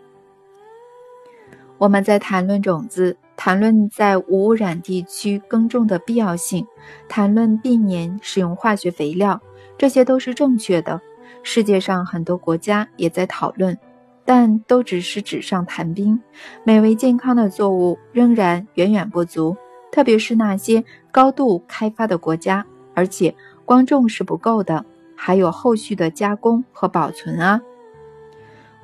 [1.77, 6.65] 我们在谈论种子，谈论在无污染地区耕种的必要性，
[7.09, 9.41] 谈论避免使用化学肥料。
[9.77, 11.01] 这些都是正确的。
[11.43, 13.77] 世界上很多国家也在讨论，
[14.23, 16.19] 但都只是纸上谈兵。
[16.63, 19.55] 美味健康的作物仍然远远不足，
[19.91, 22.65] 特别是那些高度开发的国家。
[22.93, 24.85] 而且光种是不够的，
[25.17, 27.59] 还有后续的加工和保存啊。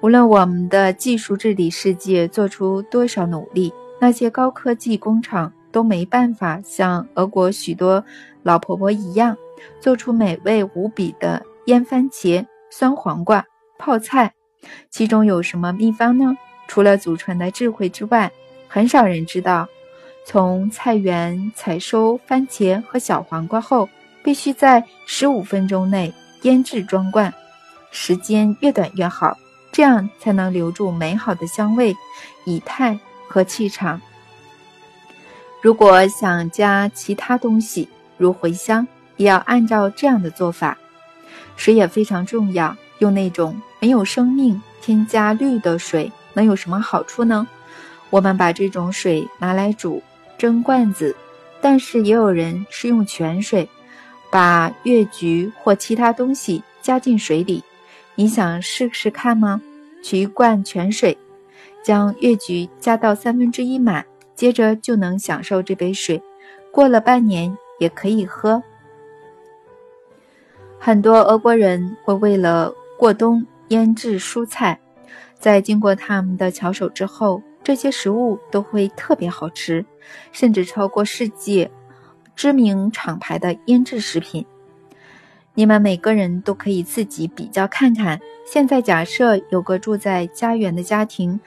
[0.01, 8.03] 无论我们的技术治理世界做出多少努力，那些高科技工厂都没办法像俄国许多
[8.41, 9.37] 老婆婆一样。
[9.79, 13.45] 做出美味无比的腌番茄、酸黄瓜、
[13.77, 14.33] 泡菜，
[14.89, 16.35] 其中有什么秘方呢？
[16.67, 18.31] 除了祖传的智慧之外，
[18.67, 19.67] 很少人知道。
[20.25, 23.87] 从菜园采收番茄和小黄瓜后，
[24.23, 26.11] 必须在十五分钟内
[26.41, 27.31] 腌制装罐，
[27.91, 29.37] 时间越短越好，
[29.71, 31.95] 这样才能留住美好的香味、
[32.45, 32.97] 以太
[33.31, 33.99] 和气场。
[35.61, 38.85] 如果想加其他东西，如茴香。
[39.17, 40.75] 也要按照这样的做法，
[41.55, 42.75] 水也非常重要。
[42.97, 47.47] 用那种没有生命、添加氯的水能有什么好处呢？
[48.09, 50.01] 我们把这种水拿来煮
[50.39, 51.15] 蒸罐子，
[51.61, 53.69] 但是也有人是用泉水，
[54.31, 57.63] 把月菊或其他东西加进水里。
[58.15, 59.61] 你想试试看吗？
[60.03, 61.15] 取一罐泉水，
[61.83, 66.21] 将月菊加到三分之一满，接着就能享受这杯水。
[66.71, 68.61] 过了半年也可以喝。
[70.79, 74.79] 很多俄国人会为了过冬腌制蔬菜，
[75.37, 79.85] 在经过他们的巧手之后，这些食物都会特别好吃，
[80.31, 81.69] 甚至超过世界
[82.35, 84.45] 知名厂牌的腌制食品。
[85.53, 88.19] 你们每个人都可以自己比较看看。
[88.45, 91.39] 现在假设有个住在家园的家庭，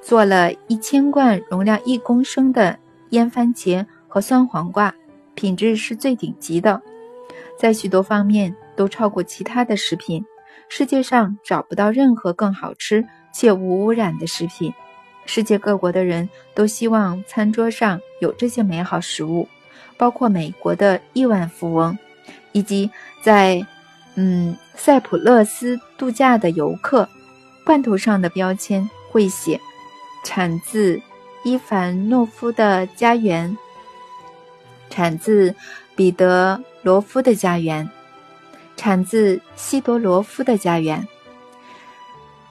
[0.00, 2.78] 做了一千罐容量一公升的
[3.10, 4.94] 腌番茄和酸黄瓜，
[5.34, 6.80] 品质是最顶级的，
[7.58, 8.54] 在许多方面。
[8.78, 10.24] 都超过其他的食品，
[10.68, 14.72] 世界上找不到任何更好吃且无污染的食品。
[15.26, 19.48] 世界各国的人都希望餐桌上有这些美好食物，
[19.96, 21.98] 包括美国的亿万富翁，
[22.52, 22.88] 以及
[23.20, 23.66] 在
[24.14, 27.08] 嗯塞浦路斯度假的游客。
[27.64, 29.60] 罐头上的标签会写
[30.24, 31.00] “产自
[31.44, 33.56] 伊凡诺夫的家园”，
[34.90, 35.54] 产自
[35.94, 37.88] 彼得罗夫的家园。
[38.76, 41.04] 产自西多罗夫的家园。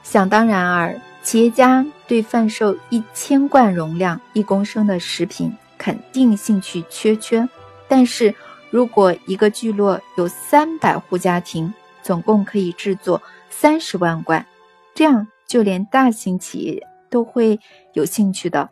[0.04, 7.48] 想当然尔，企业家对贩售一千罐容量一公升的食品肯定兴趣缺缺。
[7.88, 8.36] 但是
[8.70, 14.46] 如果一个聚落有三百户家庭，总共可以制作三十万罐，
[14.94, 17.60] 这样就连大型企业都会
[17.94, 18.70] 有兴趣的。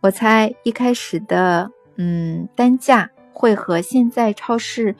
[0.00, 4.94] 我猜一开始的嗯单价会和现在超市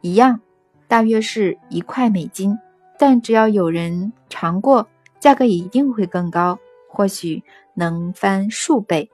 [0.00, 0.40] 一样，
[0.86, 2.56] 大约是一块美金。
[2.98, 4.88] 但只要有人尝过，
[5.20, 6.58] 价格一定会更高，
[6.88, 7.42] 或许
[7.74, 9.10] 能翻数倍。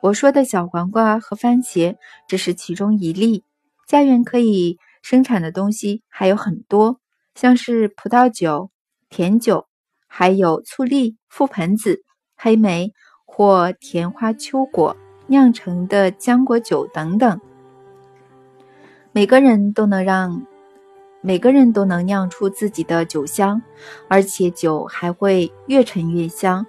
[0.00, 1.96] 我说的小黄瓜和番茄
[2.26, 3.44] 只是其中一例，
[3.86, 7.00] 家园可以生产的东西还有很多，
[7.34, 8.70] 像是葡萄酒、
[9.08, 9.66] 甜酒，
[10.06, 12.02] 还有醋栗、覆盆子、
[12.38, 12.94] 黑莓。
[13.30, 14.96] 或甜花秋果
[15.28, 17.40] 酿成的浆果酒等等，
[19.12, 20.42] 每个人都能让
[21.20, 23.62] 每个人都能酿出自己的酒香，
[24.08, 26.66] 而且酒还会越陈越香。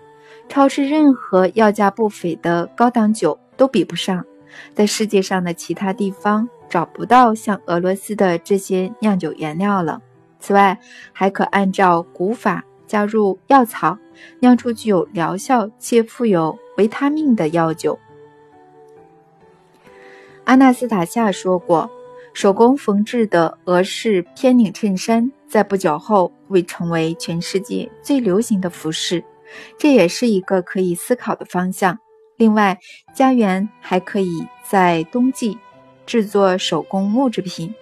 [0.48, 4.24] 超市任何要价不菲的高档酒都比不上，
[4.76, 10.00] 在世界上的其他地方找不到像俄罗斯的这些酿酒原料了。
[10.40, 10.80] 此外，
[11.12, 12.64] 还可按照古法。
[12.90, 14.00] 加入药草，
[14.40, 18.00] 酿出具有疗效且富有维他命的药酒。
[20.46, 21.88] 阿纳斯塔夏说过，
[22.34, 29.24] 手工缝制的俄式偏领衬衫在不久后会成为全世界最流行的服饰，
[29.78, 32.00] 这也是一个可以思考的方向。
[32.38, 32.80] 另外，
[33.14, 35.60] 家园还可以在冬季
[36.08, 37.76] 制作手工木制品。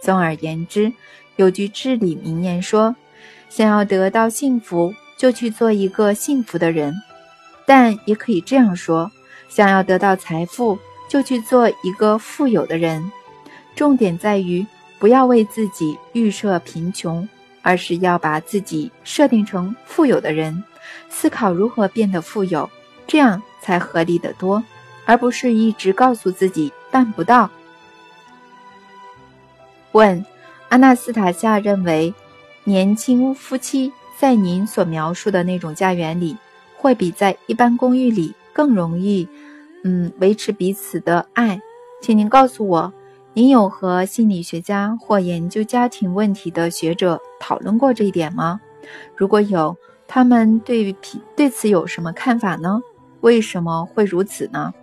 [0.00, 0.94] 总而言之，
[1.36, 2.96] 有句至理名言说。
[3.48, 6.92] 想要得到幸福，就去做一个幸福的人；
[7.64, 9.10] 但也可以这样说：
[9.48, 10.78] 想要得到财富，
[11.08, 13.10] 就去做一个富有的人。
[13.74, 14.66] 重点在于
[14.98, 17.26] 不要为自己预设贫穷，
[17.62, 20.62] 而是要把自己设定成富有的人，
[21.08, 22.68] 思考如何变得富有，
[23.06, 24.62] 这样才合理的多，
[25.06, 27.48] 而不是一直告诉自己办不到。
[29.92, 30.22] 问：
[30.68, 32.12] 阿纳斯塔夏认为。
[32.68, 36.36] 年轻夫妻在您所描述的那种家园里，
[36.76, 39.28] 会比在一般公寓里更容易，
[39.84, 41.60] 嗯，维持彼此的爱。
[42.02, 42.92] 请您告诉我，
[43.34, 48.60] 您有和心理学家或研究家庭问题的学者讨论过这一点吗？
[49.14, 49.76] 如果有，
[50.08, 50.92] 他们对
[51.36, 52.80] 对此有什么看法呢？
[53.20, 54.74] 为什么会如此呢？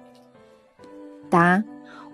[1.29, 1.61] 答：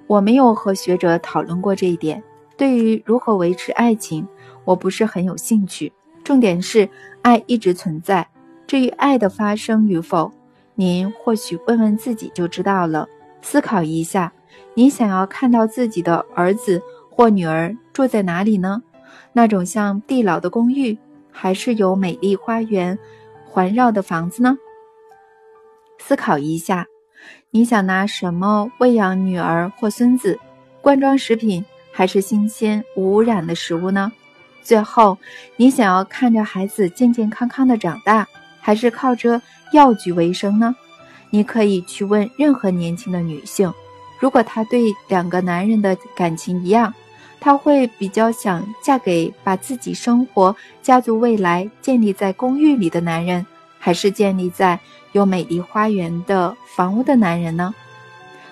[0.07, 2.24] 我没有和学者讨论过这一点。
[2.57, 4.28] 对于如何维持爱情。
[4.70, 5.91] 我不是很有兴趣。
[6.24, 6.88] 重点是
[7.24, 8.28] 爱一直存在。
[8.67, 10.32] 至于爱的发生与否，
[10.76, 13.07] 您或许问问自己就知道了。
[13.41, 14.32] 思考一下，
[14.76, 18.84] 你想要看到自己的儿子或女儿住在哪里呢？
[19.34, 20.95] 那种像地牢的公寓，
[21.32, 22.99] 还是有美丽花园
[23.47, 24.55] 环绕的房子呢？
[25.97, 26.86] 思考一下，
[27.49, 30.38] 你想拿什么喂养女儿或孙子？
[30.80, 34.11] 罐装食品还是新鲜无污染的食物呢？
[34.70, 35.17] 最后，
[35.55, 38.28] 你想要看着孩子健健康康的长大，
[38.61, 39.41] 还是靠着
[39.74, 40.76] 药局为生呢？
[41.32, 43.74] 你可以去问任何年轻的女性，
[44.20, 46.93] 如果她对两个男人的感情一样，
[47.39, 53.43] 她会比较想嫁给把自己生活、家族未来建立在公寓里的男人，
[53.80, 54.80] 还是建立在
[55.13, 57.74] 有美丽花园的房屋的男人呢？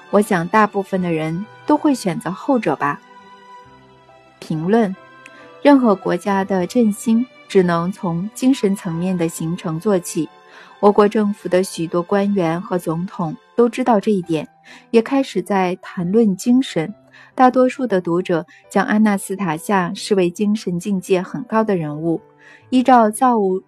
[0.09, 2.99] 我想，大部分的人都会选择后者吧。
[4.39, 4.95] 评论。
[5.67, 10.29] 任何国家的振兴只能从精神层面的形成做起。
[10.79, 14.47] 我国政府的许多官员和总统都知道这一点，
[14.91, 16.95] 也开始在谈论精神。
[17.35, 22.21] 大多数的读者将安纳斯塔夏视为精神境界很高的人物，
[22.69, 23.61] 依照造物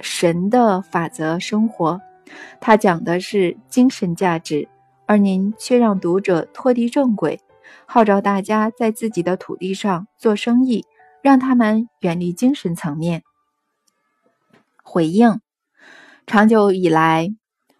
[0.00, 2.00] 神的法则生活。
[2.62, 4.66] 他讲的是精神价值，
[5.04, 7.38] 而您却让读者脱离正轨，
[7.84, 10.82] 号召大家在自己的土地上做生意。
[11.22, 13.22] 让他们远离精神层面。
[14.82, 15.40] 回应：
[16.26, 17.28] 长久以来，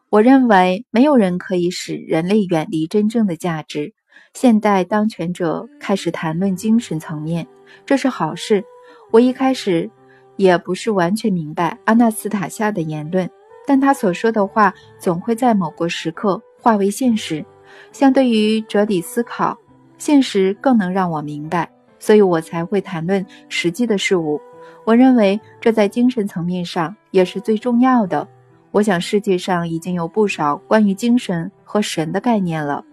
[0.08, 3.92] 我认为没有人可以使人类远离真正的价值。
[4.32, 7.46] 现代当权者开始谈论精神层面，
[7.84, 8.64] 这是好事。
[9.10, 9.90] 我一开始
[10.36, 13.28] 也不是完全明白阿纳斯塔夏的言论，
[13.66, 17.44] 但他所说的话总会在某个时刻化为现实。
[17.90, 19.58] 相对于哲理思考，
[19.98, 21.70] 现实更能让我明白。
[22.02, 24.40] 所以我才会谈论实际的事物。
[24.84, 28.26] 我认为这在精神层面上也是最重要的。
[28.72, 32.84] 我想世界上已经有不少关于精神和神的概念了。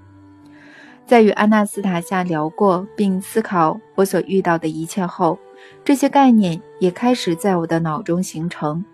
[1.07, 5.39] 在与安娜斯塔夏聊过并思考我所遇到的一切后，
[5.83, 8.85] 这些概念也开始在我的脑中形成。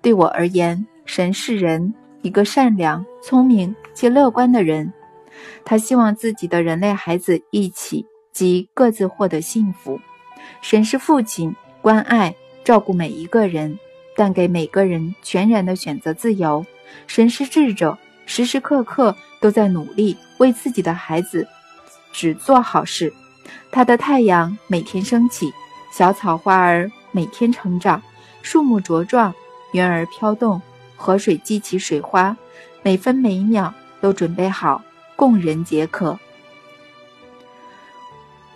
[0.00, 1.92] 对我而言，神是人，
[2.22, 4.92] 一个善良、聪明且乐观的人。
[5.64, 8.06] 他希望自己的人类孩子一起
[8.38, 10.00] 即各自获得幸福。
[10.60, 13.76] 神是父亲，关爱、照顾每一个人，
[14.14, 16.64] 但给每个人全然的选择自由。
[17.08, 21.48] 神是智者，时时刻刻都在努力为自己的孩子
[22.12, 23.12] 只做好事。
[23.72, 25.52] 他的太阳每天升起，
[25.92, 28.00] 小草花儿每天成长，
[28.42, 29.34] 树木茁壮，
[29.72, 30.62] 云儿飘动，
[30.94, 32.36] 河水激起水花，
[32.84, 34.80] 每分每秒都准备好
[35.16, 36.16] 供人解渴。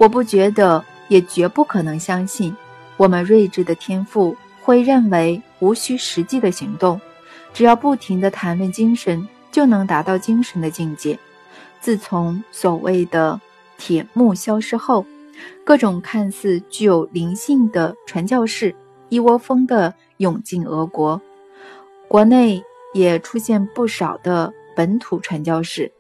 [0.03, 2.53] 我不觉得，也绝不可能相信，
[2.97, 7.01] 我们睿智的天赋会认为无需实际的行动，
[7.55, 11.17] 只要不停地谈论精神，就能达到精神的境界。
[11.81, 13.41] 自从所谓的。
[13.79, 15.05] 铁幕消失后，
[15.65, 18.73] 各种看似具有灵性的传教士
[19.09, 21.21] 一窝蜂地涌进俄国，
[22.07, 22.63] 国内
[22.95, 25.91] 也出现不少的本土传教士，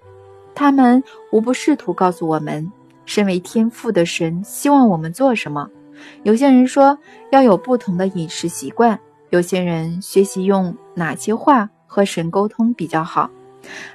[0.54, 2.70] 他们无不试图告诉我们，
[3.12, 5.68] 身为天赋的神希望我们做什么。
[6.22, 6.98] 有些人说
[7.30, 8.98] 要有不同的饮食习惯，
[9.28, 13.30] 有些人学习用哪些话和神沟通比较好，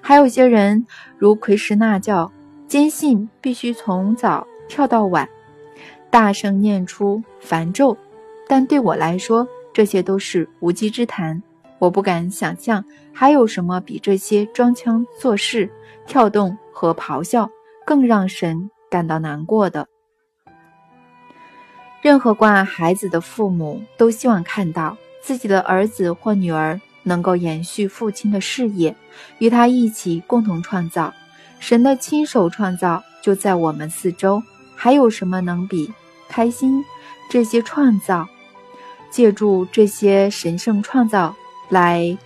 [0.01, 0.85] 还有些人
[1.17, 2.31] 如奎什那教。
[2.67, 5.27] 坚信必须从早跳到晚，
[6.11, 7.97] 大声念出梵咒，
[8.47, 11.41] 但对我来说，这些都是无稽之谈。
[11.79, 15.67] 我不敢想象还有什么比这些装腔作势、
[16.05, 17.49] 跳动和咆哮
[17.83, 19.87] 更让神感到难过的。
[22.01, 28.95] 任何关爱孩子的父母都希望看到自己的儿子或女儿能够延续父亲的事业，
[29.39, 31.13] 与他一起共同创造。
[31.59, 34.41] 神的亲手创造就在我们四周，
[34.75, 35.91] 还有什么能比
[36.29, 36.83] 开心？
[37.29, 38.25] 这些创造，
[39.09, 41.35] 借助这些神圣创造
[41.67, 42.17] 来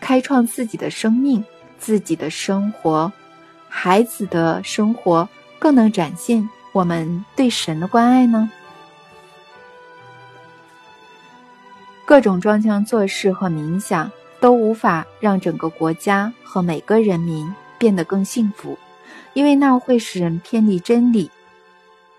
[0.00, 1.42] 开创自己的生命、
[1.78, 3.10] 自己的生活，
[3.68, 5.26] 孩子的生活，
[5.60, 8.50] 更能展现我们对神的关爱呢？
[12.04, 17.48] 各种装腔作势和冥想都无法让整个国家和每个人民。
[17.80, 18.78] 变得更幸福，
[19.32, 21.30] 因为那会使人偏离真理，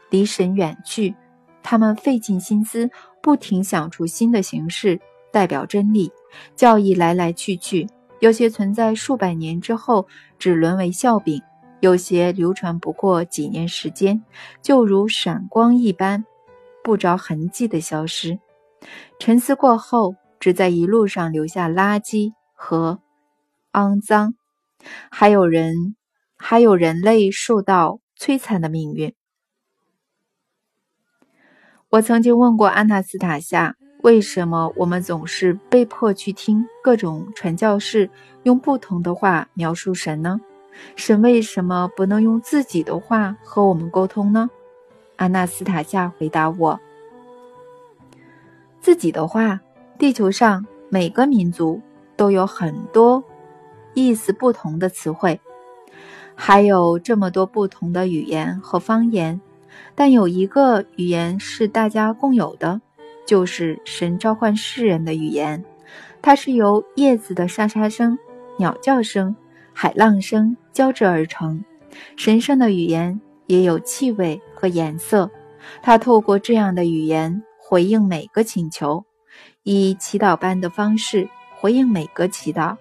[0.09, 1.13] 离神远去。
[1.61, 2.89] 他们费尽心思，
[3.21, 4.99] 不停想出新的形式
[5.31, 6.11] 代表真理。
[6.55, 7.87] 教义来来去去，
[8.21, 10.07] 有些存在数百年之后
[10.39, 11.39] 只沦为笑柄，
[11.81, 14.23] 有些流传不过几年时间，
[14.61, 16.23] 就如闪光一般，
[16.83, 18.39] 不着痕迹的消失。
[19.19, 22.99] 沉思过后，只在一路上留下垃圾和
[23.73, 24.35] 肮脏。
[25.09, 25.95] 还有人，
[26.37, 29.13] 还有人类受到摧残的命运。
[31.89, 38.09] 我曾经问过安娜斯塔夏，为什么我们总是被迫去听各种传教士
[38.43, 40.39] 用不同的话描述神呢？
[40.95, 44.49] 神为什么不能用自己的话和我们沟通呢？
[45.17, 46.79] 阿纳斯塔夏回答我
[48.81, 49.59] ：“自己的话，
[49.97, 51.81] 地球上每个民族
[52.15, 53.23] 都有很多。”
[53.93, 55.39] 意思不同的词汇，
[56.33, 59.41] 还有这么多不同的语言和方言，
[59.95, 62.79] 但有一个语言是大家共有的，
[63.25, 65.61] 就是神召唤世人的语言。
[66.21, 68.17] 它是由叶子的沙沙声、
[68.57, 69.35] 鸟叫声、
[69.73, 71.63] 海浪声交织而成。
[72.15, 75.29] 神圣的语言也有气味和颜色，
[75.81, 79.03] 他透过这样的语言回应每个请求，
[79.63, 81.27] 以祈祷般的方式
[81.59, 82.75] 回应每个祈祷。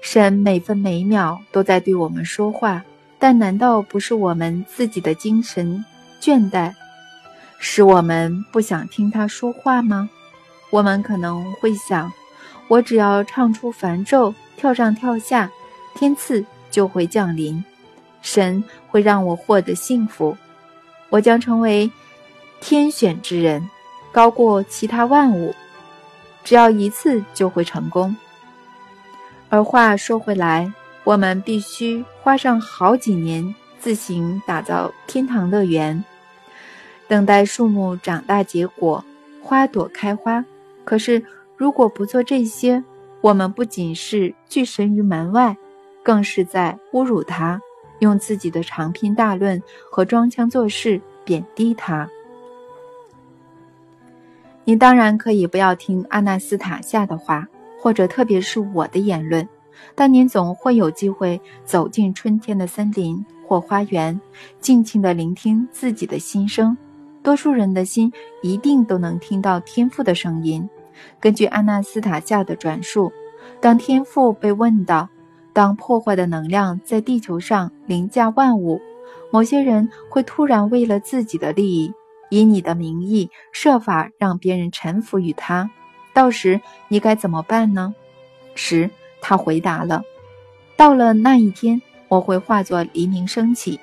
[0.00, 2.84] 神每分每秒都在对我们说话，
[3.18, 5.84] 但难道不是我们自己的精神
[6.20, 6.72] 倦怠，
[7.58, 10.08] 使我们不想听他说话吗？
[10.70, 12.12] 我们可能会想：
[12.68, 15.50] 我只要唱出梵咒，跳上跳下，
[15.94, 17.64] 天赐就会降临，
[18.22, 20.36] 神会让我获得幸福，
[21.10, 21.90] 我将成为
[22.60, 23.68] 天选之人，
[24.10, 25.54] 高过其他万物，
[26.42, 28.16] 只要一次就会成功。
[29.48, 30.72] 而话说回来，
[31.04, 36.04] 我们必须花上好几年自行打造天堂乐园，
[37.06, 39.04] 等待树木长大结果，
[39.40, 40.44] 花朵开花。
[40.84, 41.24] 可是，
[41.56, 42.82] 如果不做这些，
[43.20, 45.56] 我们不仅是拒神于门外，
[46.02, 47.60] 更是在侮辱他，
[48.00, 52.08] 用自己的长篇大论和装腔作势贬低他。
[54.64, 57.46] 你当然可以不要听阿纳斯塔夏的话。
[57.78, 59.48] 或者特别是我的言论，
[59.94, 64.18] 但您总会有机会走进春天的森林或花园，
[64.60, 66.76] 尽情地聆听自己的心声。
[67.22, 70.68] 多数人的心一定都能听到天赋的声音。
[71.20, 73.12] 根据安娜斯塔夏的转述，
[73.60, 75.08] 当天父被问到
[75.52, 78.80] ：“当破坏的能量在地球上凌驾万物，
[79.30, 81.92] 某些人会突然为了自己的利益，
[82.30, 85.70] 以你的名义设法让别人臣服于他，
[86.12, 87.94] 到时你该怎么办呢？”
[88.54, 88.90] 时，
[89.20, 90.02] 他回答了
[90.76, 93.78] ：“到了那一天，我会化作黎明升起，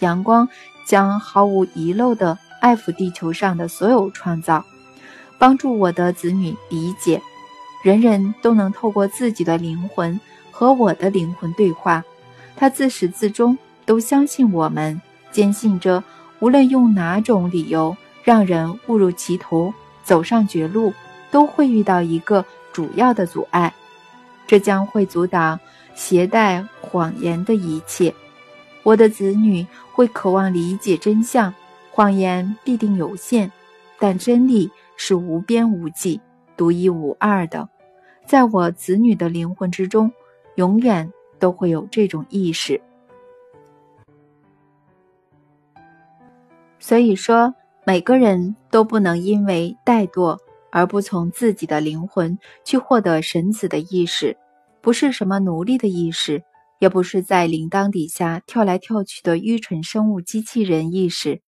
[0.00, 0.48] 阳光
[0.86, 4.64] 将毫无遗漏地爱抚地球上的所有创造，
[5.38, 7.22] 帮助我的子女理解，
[7.82, 10.18] 人人都能透过自己的灵魂
[10.50, 12.04] 和我的灵魂对话。
[12.56, 16.02] 他自始至终都相信我们，坚信着
[16.40, 19.72] 无论用哪种理由让人误入歧途，
[20.02, 20.92] 走上绝路，
[21.30, 23.72] 都会遇到一个主要的阻碍。”
[24.48, 25.60] 这将会阻挡
[25.94, 28.12] 携带谎言的一切。
[28.82, 31.52] 我的子女会渴望理解真相，
[31.92, 33.50] 谎言必定有限，
[33.98, 36.20] 但真理是无边无际、
[36.58, 37.66] 独一无二的。
[38.26, 40.12] 在我子女的灵魂之中，
[40.56, 42.78] 永远都会有这种意识。
[46.78, 47.54] 所以说，
[47.86, 50.38] 每个人都不能因为怠惰。
[50.70, 54.36] 而不从自己的灵魂去获得神子的意识，
[54.82, 56.42] 不是什么奴隶的意识，
[56.78, 61.40] 也不是在铃铛底下跳来跳去的愚蠢生物机器人意识。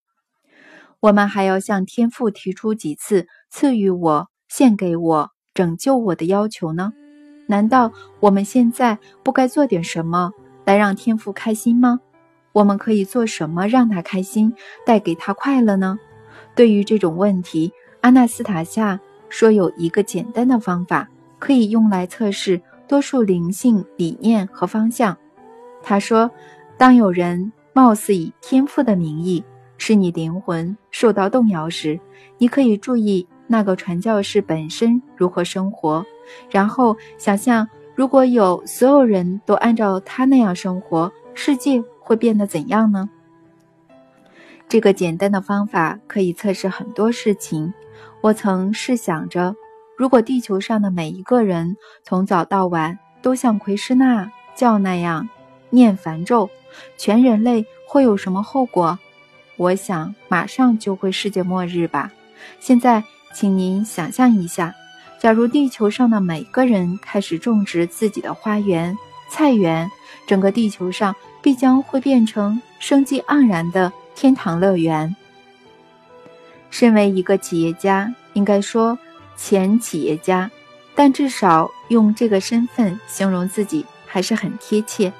[0.99, 6.93] 我们还要向天父提出几次赐予我、献给我、拯救我的要求呢？
[7.47, 7.91] 难道
[8.21, 10.31] 我们现在不该做点什么
[10.63, 11.99] 来让天父开心吗？
[12.53, 14.53] 我们可以做什么让他开心，
[14.85, 15.99] 带给他快乐呢？
[16.55, 18.99] 对于这种问题，阿纳斯塔夏。
[19.27, 21.07] 说有一个简单的方法
[21.39, 25.17] 可以用来测试多数灵性理念和方向。
[25.81, 26.29] 他说，
[26.77, 29.41] 当有人貌似以天赋的名义
[29.77, 31.97] 使你灵魂受到动摇时，
[32.37, 36.05] 你可以注意那个传教士本身如何生活，
[36.49, 43.09] 然后想象如果有所有人都按照他那样生活，世界会变得怎样呢？
[44.69, 47.73] 这个简单的方法可以测试很多事情。
[48.21, 49.53] 我曾试想着，
[49.97, 55.27] 如果地球上的每一个人从早到晚都像奎师那教那样
[55.69, 56.49] 念梵咒，
[56.97, 58.97] 全人类会有什么后果？
[59.57, 62.09] 我想马上就会世界末日吧。
[62.59, 64.73] 现在，请您想象一下，
[65.19, 68.97] 假如地球上的每个人开始种植自己的花园、
[69.29, 69.89] 菜园，
[70.27, 75.15] 整个地球上必将会变成生机盎然的天堂乐园。
[76.69, 78.97] 身为一个企业家，应该说
[79.35, 80.49] 前企业家，
[80.95, 85.11] 但至少用这个身份形容自己还是很贴切。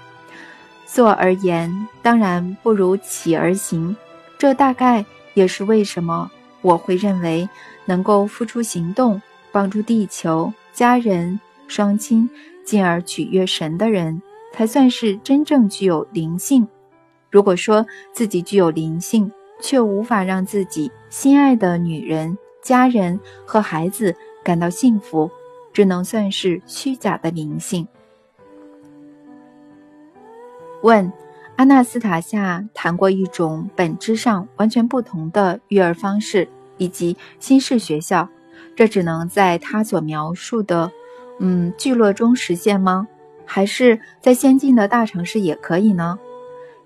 [0.85, 3.95] 做而言当然不如起而行，
[4.37, 6.29] 这大概也是为什么
[6.61, 7.47] 我会认为
[7.85, 12.29] 能够付出行动，帮助地球、家人、双亲，
[12.63, 14.21] 进而取悦神的人，
[14.53, 16.67] 才算是真正具有灵性。
[17.29, 19.31] 如果说自己具有灵性，
[19.61, 25.29] 却无法让自己心爱的女人、家人和孩子感到幸福，
[25.71, 27.87] 只能算是虚假的灵性。
[30.81, 31.11] 问：
[31.57, 36.47] 阿纳斯塔夏谈过一种本质上完全不同的育儿方式，
[36.77, 38.27] 以及新式学校，
[38.75, 40.91] 这只能在他所描述的
[41.39, 43.07] 嗯聚落中实现吗？
[43.45, 46.17] 还是在先进的大城市也可以呢？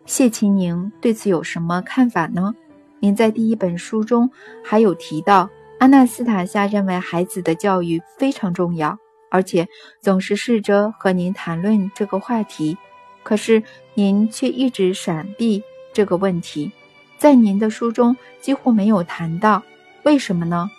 [0.05, 2.53] 谢秦宁对此有什么看法呢？
[2.99, 4.29] 您在第一本书中
[4.63, 5.49] 还有提到，
[5.79, 8.97] 阿纳斯塔夏认为孩子的教育非常重要，
[9.29, 9.67] 而且
[10.01, 12.77] 总是试着和您谈论这个话题。
[13.25, 13.63] 可是
[13.95, 16.71] 您却一直闪避这个问题，
[17.17, 19.63] 在您的书中几乎没有谈到，
[20.03, 20.69] 为什么呢？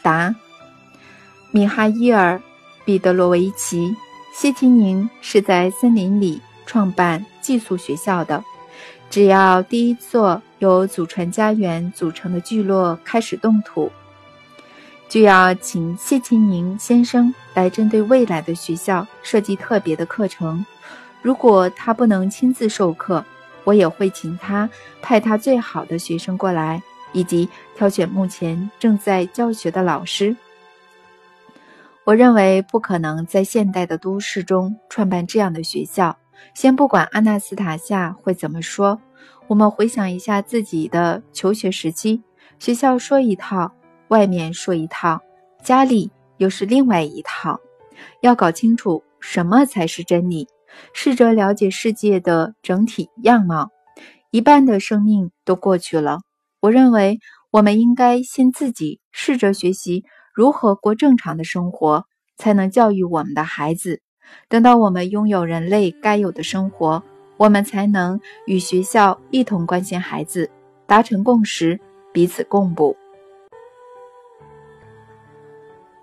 [0.00, 0.32] 答：
[1.50, 2.36] 米哈伊尔·
[2.84, 3.88] 彼得罗维奇·
[4.32, 8.44] 谢提宁是在森林里创办寄宿学校的。
[9.10, 13.90] 只要第一座由祖传家园组成的聚落开始动土，
[15.08, 20.64] 就要请谢清宁先生来针对未来的学校设计特别的课程。
[21.22, 23.24] 如果他不能亲自授课，
[23.64, 24.68] 我也会请他
[25.00, 26.82] 派他最好的学生过来，
[27.12, 30.36] 以及挑选目前正在教学的老师。
[32.04, 36.16] 我认为不可能在现代的都市中创办这样的学校。
[36.54, 39.00] 先不管阿纳斯塔夏会怎么说，
[39.48, 42.22] 我们回想一下自己的求学时期，
[42.58, 43.72] 学校说一套，
[44.08, 45.20] 外面说一套，
[45.62, 47.60] 家里又是另外一套。
[48.20, 50.46] 要搞清楚什么才是真理，
[50.92, 53.70] 试着了解世界的整体样貌，
[54.30, 56.20] 一半的生命都过去了。
[56.60, 57.18] 我认为，
[57.50, 62.04] 我们应该先自己试着学习如何过正常的生活，
[62.36, 64.00] 才能教育我们的孩子。
[64.48, 67.02] 等到我们拥有人类该有的生活，
[67.36, 70.50] 我们才能与学校一同关心孩子，
[70.86, 71.80] 达成共识，
[72.12, 72.96] 彼此共补。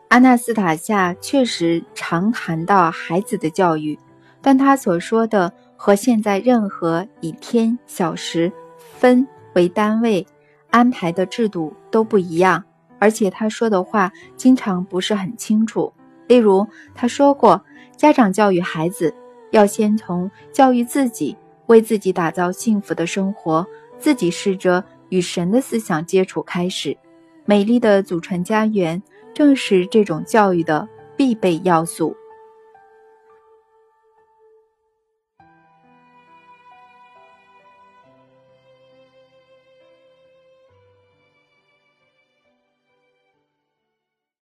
[0.10, 3.98] 阿纳斯塔夏确实常谈到孩子的教育，
[4.42, 8.52] 但他所说的和现在任何以天、小时、
[8.98, 10.26] 分为单位
[10.70, 12.64] 安排的制度都不一样，
[12.98, 15.92] 而且他说的话经常不是很清楚。
[16.28, 17.62] 例如，他说过，
[17.98, 19.14] 家长教育孩子
[19.52, 21.36] 要先从教育自己，
[21.66, 23.66] 为自己打造幸福的生活，
[24.00, 26.96] 自己试着与神的思想接触开始。
[27.44, 29.02] 美丽的祖传家园。
[29.36, 32.16] 正是这种教育的必备要素。